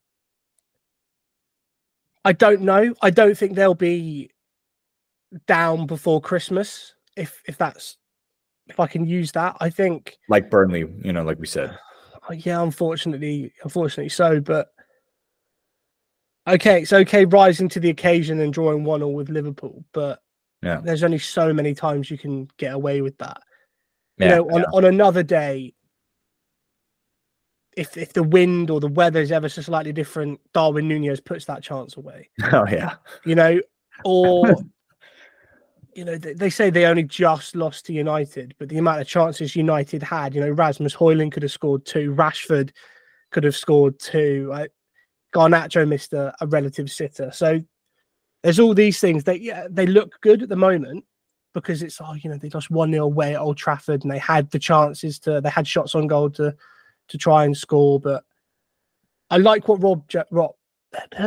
[2.24, 2.94] I don't know.
[3.00, 4.30] I don't think they'll be
[5.46, 6.94] down before Christmas.
[7.16, 7.96] If if that's
[8.72, 11.78] if I can use that, I think like Burnley, you know, like we said.
[12.30, 14.38] Uh, yeah, unfortunately, unfortunately so.
[14.38, 14.68] But
[16.46, 20.22] okay, it's okay rising to the occasion and drawing one all with Liverpool, but
[20.62, 23.42] yeah, there's only so many times you can get away with that.
[24.18, 24.66] Yeah, you know, on, yeah.
[24.72, 25.74] on another day,
[27.76, 31.46] if if the wind or the weather is ever so slightly different, Darwin Nunez puts
[31.46, 32.30] that chance away.
[32.52, 32.94] Oh yeah,
[33.26, 33.60] you know,
[34.04, 34.54] or
[35.94, 39.56] you know they, say they only just lost to United, but the amount of chances
[39.56, 42.70] United had, you know, Rasmus Højlund could have scored two, Rashford
[43.30, 44.70] could have scored two, right?
[45.34, 47.60] Garnacho missed a, a relative sitter, so
[48.42, 51.04] there's all these things that yeah they look good at the moment
[51.54, 54.18] because it's oh you know they lost one 0 away at Old Trafford and they
[54.18, 56.54] had the chances to they had shots on goal to
[57.08, 58.00] to try and score.
[58.00, 58.24] But
[59.30, 60.52] I like what Rob Rob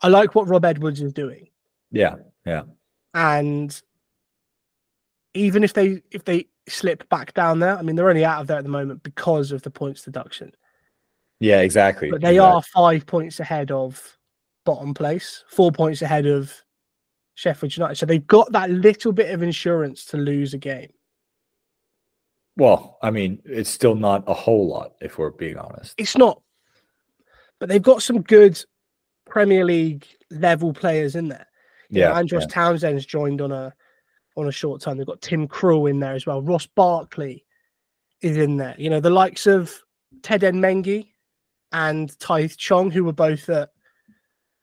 [0.00, 1.48] I like what Rob Edwards is doing.
[1.90, 2.16] Yeah,
[2.46, 2.62] yeah.
[3.18, 3.82] And
[5.34, 8.46] even if they if they slip back down there, I mean they're only out of
[8.46, 10.52] there at the moment because of the points deduction.
[11.40, 12.12] Yeah, exactly.
[12.12, 12.54] But they exactly.
[12.54, 14.16] are five points ahead of
[14.64, 16.54] bottom place, four points ahead of
[17.34, 17.96] Sheffield United.
[17.96, 20.92] So they've got that little bit of insurance to lose a game.
[22.56, 25.94] Well, I mean, it's still not a whole lot if we're being honest.
[25.98, 26.40] It's not.
[27.58, 28.64] But they've got some good
[29.26, 31.47] Premier League level players in there.
[31.90, 32.12] Yeah.
[32.12, 32.48] Andros yeah.
[32.48, 33.72] Townsend's joined on a
[34.36, 34.96] on a short time.
[34.96, 36.42] They've got Tim Krul in there as well.
[36.42, 37.44] Ross Barkley
[38.20, 38.74] is in there.
[38.78, 39.72] You know, the likes of
[40.20, 41.08] Teden Mengi
[41.72, 43.70] and Tahith Chong, who were both at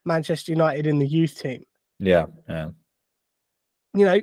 [0.06, 1.64] Manchester United in the youth team.
[2.00, 2.70] Yeah, yeah.
[3.94, 4.22] You know,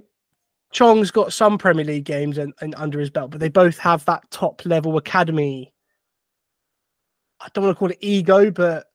[0.72, 4.04] Chong's got some Premier League games and, and under his belt, but they both have
[4.06, 5.72] that top level academy.
[7.40, 8.86] I don't want to call it ego, but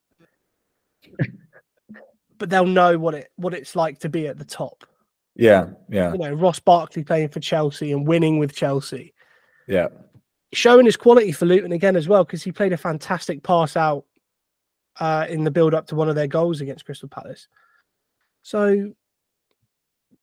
[2.38, 4.85] but they'll know what it what it's like to be at the top.
[5.35, 6.13] Yeah, yeah.
[6.13, 9.13] You know, Ross Barkley playing for Chelsea and winning with Chelsea.
[9.67, 9.88] Yeah.
[10.53, 14.05] Showing his quality for Luton again as well, because he played a fantastic pass out
[14.99, 17.47] uh, in the build up to one of their goals against Crystal Palace.
[18.41, 18.93] So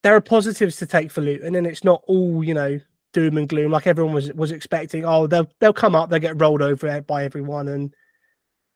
[0.03, 2.81] there are positives to take for Luton, and it's not all you know
[3.13, 5.05] doom and gloom like everyone was was expecting.
[5.05, 7.95] Oh, they'll they'll come up, they'll get rolled over by everyone, and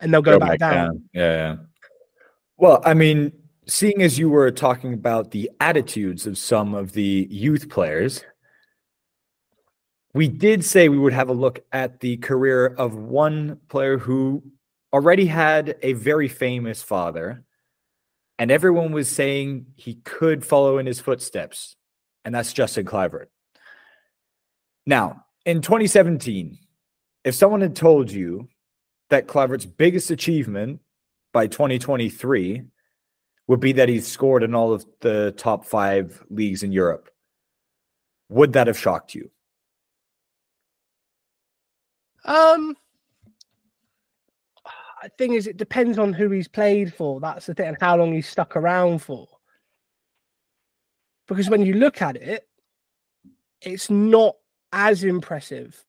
[0.00, 0.86] and they'll go, go back, back, down.
[0.86, 1.02] down.
[1.12, 1.56] Yeah, yeah.
[2.58, 3.32] Well, I mean,
[3.68, 8.24] seeing as you were talking about the attitudes of some of the youth players,
[10.12, 14.42] we did say we would have a look at the career of one player who
[14.92, 17.44] already had a very famous father
[18.40, 21.76] and everyone was saying he could follow in his footsteps,
[22.24, 23.26] and that's Justin Kluivert.
[24.86, 26.58] Now, in 2017,
[27.24, 28.48] if someone had told you
[29.10, 30.80] that Kluivert's biggest achievement
[31.32, 32.62] by 2023
[33.46, 37.10] would be that he's scored in all of the top five leagues in Europe,
[38.28, 39.30] would that have shocked you?
[42.24, 42.76] Um,
[45.02, 47.20] the thing is, it depends on who he's played for.
[47.20, 49.26] That's the thing, and how long he's stuck around for.
[51.26, 52.48] Because when you look at it,
[53.62, 54.36] it's not
[54.72, 55.84] as impressive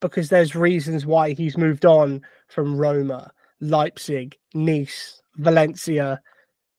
[0.00, 6.20] because there's reasons why he's moved on from Roma, Leipzig, Nice, Valencia,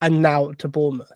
[0.02, 1.12] and now to Bournemouth.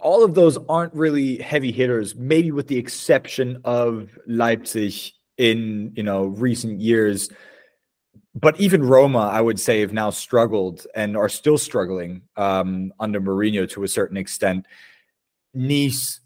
[0.00, 4.94] All of those aren't really heavy hitters, maybe with the exception of Leipzig
[5.38, 7.30] in you know recent years
[8.34, 13.20] but even Roma, I would say, have now struggled and are still struggling um, under
[13.20, 14.66] Mourinho to a certain extent.
[15.52, 16.20] Nice,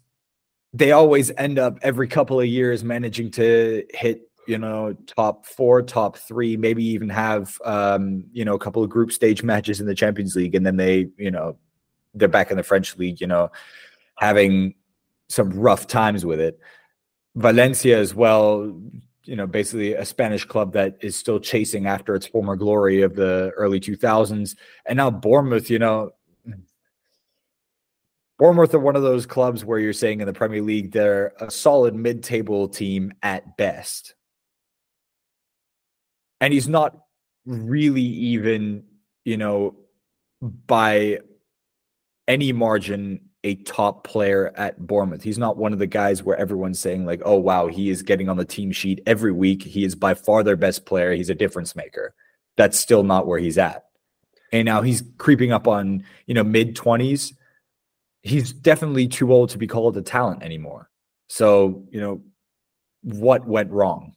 [0.71, 5.81] they always end up every couple of years managing to hit, you know, top four,
[5.81, 9.87] top three, maybe even have, um, you know, a couple of group stage matches in
[9.87, 11.57] the Champions League, and then they, you know,
[12.13, 13.51] they're back in the French league, you know,
[14.17, 14.73] having
[15.29, 16.59] some rough times with it.
[17.35, 18.73] Valencia as well
[19.27, 23.15] you know, basically a Spanish club that is still chasing after its former glory of
[23.15, 24.55] the early 2000s.
[24.85, 26.11] And now Bournemouth, you know,
[28.39, 31.51] Bournemouth are one of those clubs where you're saying in the Premier League they're a
[31.51, 34.13] solid mid-table team at best.
[36.41, 36.97] And he's not
[37.45, 38.83] really even,
[39.25, 39.75] you know,
[40.41, 41.19] by
[42.27, 45.23] any margin a top player at Bournemouth.
[45.23, 48.29] He's not one of the guys where everyone's saying like, "Oh wow, he is getting
[48.29, 49.63] on the team sheet every week.
[49.63, 51.13] He is by far their best player.
[51.13, 52.13] He's a difference maker."
[52.57, 53.85] That's still not where he's at.
[54.51, 57.33] And now he's creeping up on, you know, mid 20s.
[58.23, 60.89] He's definitely too old to be called a talent anymore.
[61.27, 62.21] So, you know,
[63.03, 64.13] what went wrong?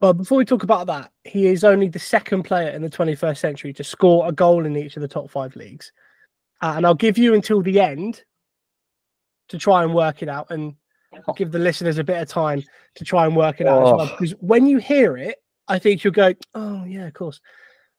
[0.00, 3.38] Well, before we talk about that, he is only the second player in the 21st
[3.38, 5.92] century to score a goal in each of the top five leagues.
[6.62, 8.22] Uh, and I'll give you until the end
[9.48, 10.74] to try and work it out and
[11.36, 12.62] give the listeners a bit of time
[12.94, 13.86] to try and work it out oh.
[13.86, 14.16] as well.
[14.18, 17.40] Because when you hear it, I think you'll go, oh, yeah, of course.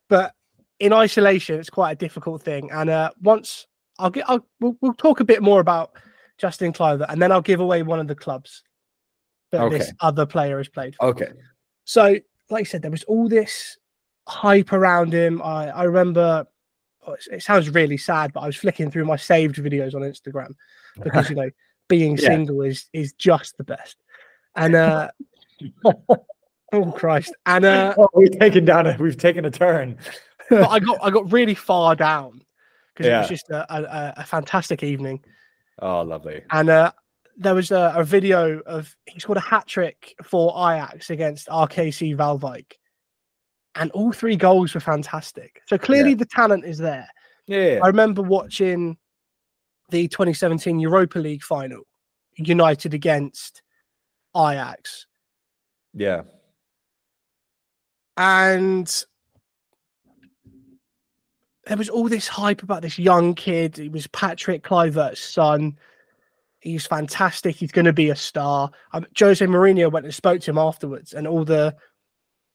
[0.08, 0.34] But
[0.80, 2.70] in isolation, it's quite a difficult thing.
[2.72, 5.92] And uh, once I'll get, I'll, we'll, we'll talk a bit more about
[6.38, 8.64] Justin Kluivert and then I'll give away one of the clubs
[9.52, 9.80] that okay.
[9.80, 11.08] this other player has played for.
[11.08, 11.28] Okay.
[11.90, 12.04] So,
[12.52, 13.80] like I said, there was all this
[14.28, 15.42] hype around him.
[15.42, 16.46] I, I remember
[17.08, 20.54] oh, it sounds really sad, but I was flicking through my saved videos on Instagram
[21.02, 21.50] because you know
[21.88, 22.28] being yeah.
[22.28, 23.98] single is is just the best.
[24.56, 25.10] And uh
[26.74, 27.36] oh Christ.
[27.48, 29.98] And uh oh, we've taken down a we've taken a turn.
[30.52, 32.44] but I got I got really far down
[32.94, 33.18] because yeah.
[33.18, 35.24] it was just a, a, a, fantastic evening.
[35.82, 36.44] Oh, lovely.
[36.52, 36.92] And uh
[37.40, 42.16] there was a, a video of he scored a hat trick for Ajax against RKC
[42.16, 42.74] Waalwijk
[43.76, 45.62] and all three goals were fantastic.
[45.68, 46.18] So clearly yeah.
[46.18, 47.08] the talent is there.
[47.48, 48.98] Yeah, I remember watching
[49.90, 51.84] the 2017 Europa League final,
[52.36, 53.62] United against
[54.36, 55.08] Ajax.
[55.94, 56.24] Yeah.
[58.18, 59.04] And
[61.66, 63.78] there was all this hype about this young kid.
[63.78, 65.78] He was Patrick Kluivert's son.
[66.60, 67.56] He's fantastic.
[67.56, 68.70] He's going to be a star.
[68.92, 71.76] Um, Jose Mourinho went and spoke to him afterwards, and all the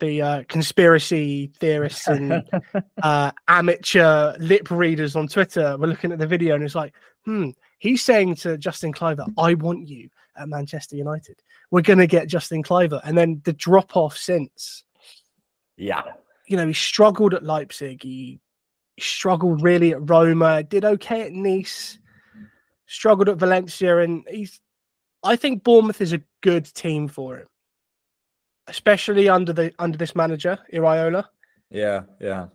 [0.00, 2.42] the uh, conspiracy theorists and
[3.02, 6.94] uh, amateur lip readers on Twitter were looking at the video and it's like,
[7.24, 11.40] hmm, he's saying to Justin Kluivert, I want you at Manchester United.
[11.70, 13.02] We're going to get Justin Kluivert.
[13.04, 14.84] And then the drop off since.
[15.76, 16.02] Yeah.
[16.48, 18.02] You know, he struggled at Leipzig.
[18.02, 18.40] He,
[18.96, 21.98] he struggled really at Roma, did okay at Nice,
[22.86, 23.98] struggled at Valencia.
[23.98, 24.60] And he's,
[25.22, 27.46] I think Bournemouth is a good team for him
[28.66, 31.24] especially under the under this manager Iraola.
[31.70, 32.46] Yeah, yeah.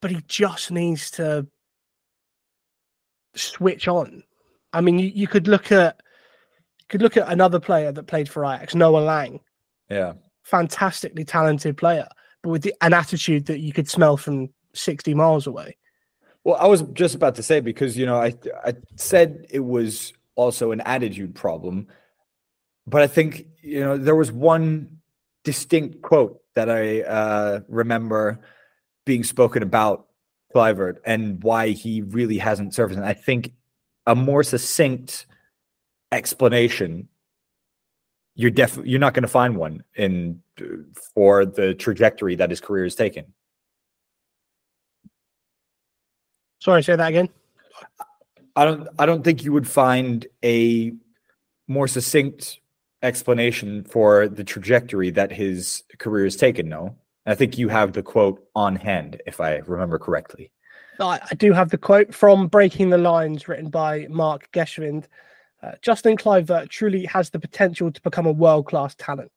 [0.00, 1.46] But he just needs to
[3.34, 4.24] switch on.
[4.72, 6.00] I mean, you, you could look at
[6.88, 9.40] could look at another player that played for Ajax, Noah Lang.
[9.88, 12.08] Yeah, fantastically talented player,
[12.42, 15.76] but with the, an attitude that you could smell from sixty miles away.
[16.44, 18.34] Well, I was just about to say because you know I
[18.64, 21.86] I said it was also an attitude problem
[22.86, 24.98] but I think you know there was one
[25.44, 28.40] distinct quote that I uh, remember
[29.04, 30.06] being spoken about
[30.54, 32.98] Kluivert and why he really hasn't surfaced.
[32.98, 33.52] And I think
[34.06, 35.26] a more succinct
[36.10, 37.08] explanation
[38.34, 40.42] you're definitely you're not going to find one in
[41.14, 43.26] for the trajectory that his career has taken.
[46.62, 47.28] Sorry, say that again.
[48.54, 50.92] I don't I don't think you would find a
[51.66, 52.60] more succinct
[53.02, 56.68] explanation for the trajectory that his career has taken.
[56.68, 56.94] No,
[57.26, 60.52] I think you have the quote on hand, if I remember correctly.
[61.00, 65.06] I, do have the quote from Breaking the Lines, written by Mark Geschwind.
[65.64, 69.32] Uh, Justin Kluivert truly has the potential to become a world class talent.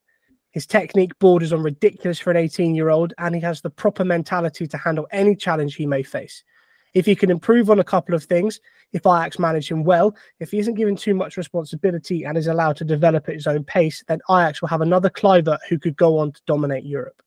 [0.52, 4.06] His technique borders on ridiculous for an 18 year old, and he has the proper
[4.06, 6.44] mentality to handle any challenge he may face.
[6.96, 8.60] If he can improve on a couple of things,
[8.94, 12.78] if Ajax manage him well, if he isn't given too much responsibility and is allowed
[12.78, 16.18] to develop at his own pace, then Ajax will have another Kluivert who could go
[16.18, 17.22] on to dominate Europe.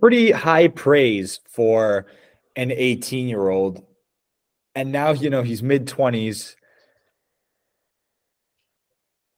[0.00, 2.06] Pretty high praise for
[2.56, 3.84] an 18 year old.
[4.74, 6.56] And now, you know, he's mid 20s.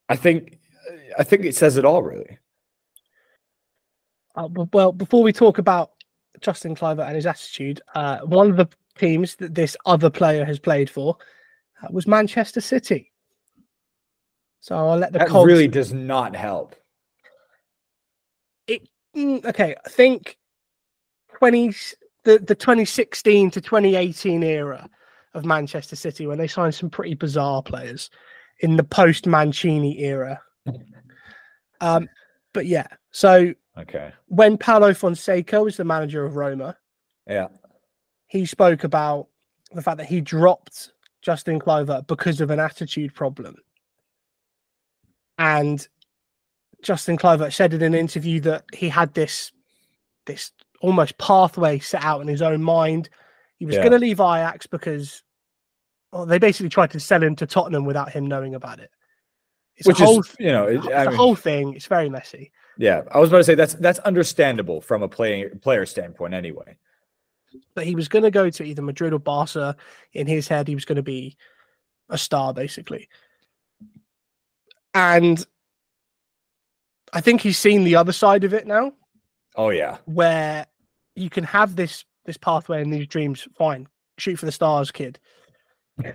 [0.09, 0.59] I think
[1.19, 2.39] I think it says it all really.
[4.35, 5.91] Uh, well, before we talk about
[6.41, 8.69] Justin Kluivert and his attitude, uh, one of the
[8.99, 11.17] teams that this other player has played for
[11.83, 13.13] uh, was Manchester City.
[14.61, 15.47] So I'll let the that Cogs...
[15.47, 16.77] really does not help.
[18.67, 19.75] It mm, okay.
[19.85, 20.39] I think
[21.37, 21.75] twenty
[22.25, 24.89] the the twenty sixteen to twenty eighteen era
[25.35, 28.11] of Manchester City when they signed some pretty bizarre players
[28.61, 30.41] in the post Mancini era.
[31.81, 32.09] um,
[32.53, 36.77] but yeah, so okay, when Paulo Fonseca was the manager of Roma,
[37.27, 37.49] yeah,
[38.33, 39.27] he spoke about
[39.73, 43.57] the fact that he dropped Justin Kluivert because of an attitude problem.
[45.37, 45.87] And
[46.83, 49.53] Justin Kluivert said in an interview that he had this
[50.25, 53.11] this almost pathway set out in his own mind.
[53.59, 53.83] He was Yeah.
[53.83, 55.23] going to leave Ajax because
[56.11, 58.91] well, they basically tried to sell him to Tottenham without him knowing about it.
[59.77, 61.75] It's Which a whole, is, you know, it- the mean, whole thing.
[61.75, 62.51] It's very messy.
[62.79, 63.03] yeah.
[63.11, 66.79] I was about to say that's that's understandable from a player player standpoint, anyway.
[67.75, 69.77] But he was going to go to either Madrid or Barca.
[70.13, 71.37] In his head, he was going to be
[72.09, 73.09] a star, basically.
[74.95, 75.45] And
[77.13, 78.93] I think he's seen the other side of it now.
[79.57, 80.67] Oh yeah, where
[81.15, 83.87] you can have this this pathway and these dreams fine
[84.19, 85.19] shoot for the stars kid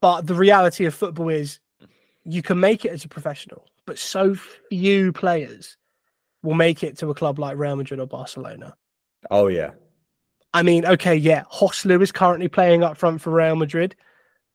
[0.00, 1.60] but the reality of football is
[2.24, 4.34] you can make it as a professional but so
[4.68, 5.76] few players
[6.42, 8.74] will make it to a club like Real Madrid or Barcelona
[9.30, 9.70] oh yeah.
[10.52, 13.94] I mean okay yeah Joselu is currently playing up front for Real Madrid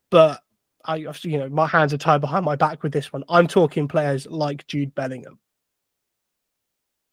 [0.09, 0.41] but
[0.83, 3.87] I you know my hands are tied behind my back with this one I'm talking
[3.87, 5.39] players like Jude Bellingham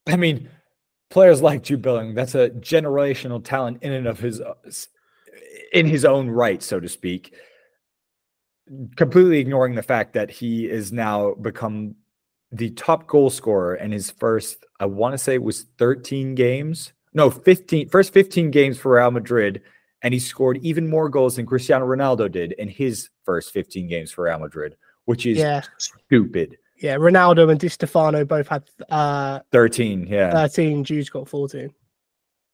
[0.06, 0.48] I mean,
[1.10, 4.40] players like Jude Bellingham, that's a generational talent in and of his
[5.72, 7.34] in his own right, so to speak.
[8.96, 11.94] Completely ignoring the fact that he is now become
[12.50, 16.92] the top goal scorer in his first, I want to say it was 13 games.
[17.14, 19.62] No, 15 first 15 games for Real Madrid.
[20.04, 24.10] And he scored even more goals than Cristiano Ronaldo did in his first 15 games
[24.10, 26.58] for Real Madrid, which is yeah stupid.
[26.76, 30.32] yeah Ronaldo and Di Stefano both had uh 13, yeah.
[30.32, 31.72] 13 Jude's got 14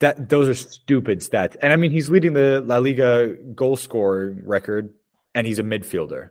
[0.00, 1.56] That those are stupid stats.
[1.62, 4.92] And I mean, he's leading the La Liga goal scorer record,
[5.34, 6.30] and he's a midfielder.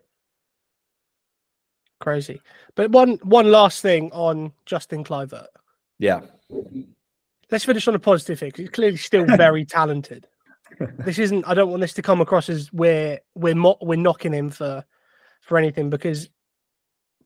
[1.99, 2.39] crazy
[2.75, 5.47] but one one last thing on Justin Kluivert
[5.97, 6.21] Yeah.
[7.51, 10.27] Let's finish on a positive here 'cause he's clearly still very talented.
[10.99, 14.33] This isn't i don't want this to come across as we're we're mo- we're knocking
[14.33, 14.83] him for
[15.41, 16.29] for anything because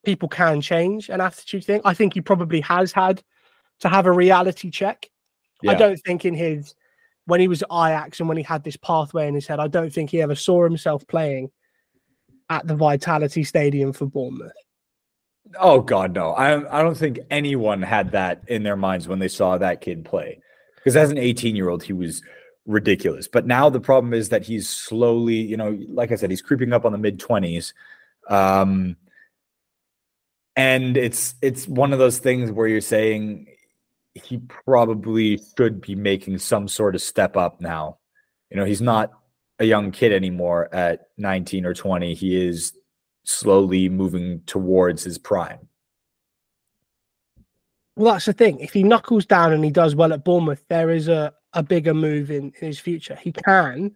[0.04, 1.82] people can change an attitude thing.
[1.84, 3.22] I think he probably has had
[3.80, 5.10] to have a reality check.
[5.68, 6.76] I don't think in his
[7.26, 9.68] when he was at ajax and when he had this pathway in his head i
[9.68, 11.50] don't think he ever saw himself playing
[12.50, 14.52] at the vitality stadium for bournemouth
[15.60, 16.32] Oh God, no.
[16.32, 20.06] I I don't think anyone had that in their minds when they saw that kid
[20.06, 20.42] play.
[20.76, 22.22] Because as an 18 year old, he was
[22.66, 23.28] ridiculous.
[23.28, 26.74] But now the problem is that he's slowly, you know, like I said, he's creeping
[26.74, 27.74] up on the mid 20s.
[28.30, 28.96] Um,
[30.56, 33.48] and it's it's one of those things where you're saying
[34.14, 37.98] he probably should be making some sort of step up now.
[38.50, 39.12] You know, he's not
[39.60, 42.14] a young kid anymore at 19 or 20.
[42.14, 42.74] He is
[43.24, 45.68] slowly moving towards his prime.
[47.96, 48.60] Well, that's the thing.
[48.60, 51.94] If he knuckles down and he does well at Bournemouth, there is a, a bigger
[51.94, 53.16] move in, in his future.
[53.16, 53.96] He can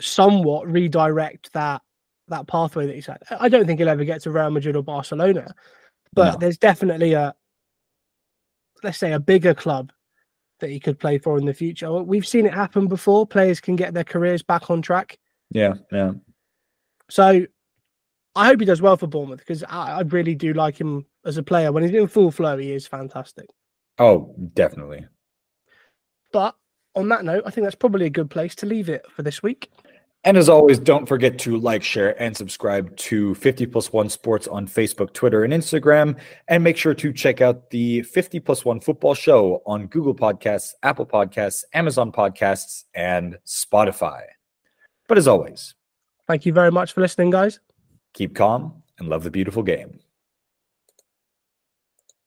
[0.00, 1.80] somewhat redirect that
[2.28, 3.22] that pathway that he's had.
[3.38, 5.54] I don't think he'll ever get to Real Madrid or Barcelona,
[6.14, 6.38] but No.
[6.38, 7.34] there's definitely a
[8.82, 9.92] let's say a bigger club
[10.60, 11.92] that he could play for in the future.
[11.92, 13.26] We've seen it happen before.
[13.26, 15.18] Players can get their careers back on track.
[15.50, 16.12] Yeah, yeah.
[17.10, 17.46] So
[18.36, 21.36] I hope he does well for Bournemouth because I, I really do like him as
[21.36, 21.72] a player.
[21.72, 23.48] When he's in full flow, he is fantastic.
[23.98, 25.06] Oh, definitely.
[26.32, 26.56] But
[26.96, 29.42] on that note, I think that's probably a good place to leave it for this
[29.42, 29.70] week.
[30.24, 34.48] And as always, don't forget to like, share, and subscribe to 50 plus one sports
[34.48, 36.18] on Facebook, Twitter, and Instagram.
[36.48, 40.72] And make sure to check out the 50 plus one football show on Google Podcasts,
[40.82, 44.22] Apple Podcasts, Amazon Podcasts, and Spotify.
[45.06, 45.74] But as always,
[46.26, 47.60] Thank you very much for listening, guys.
[48.14, 50.00] Keep calm and love the beautiful game.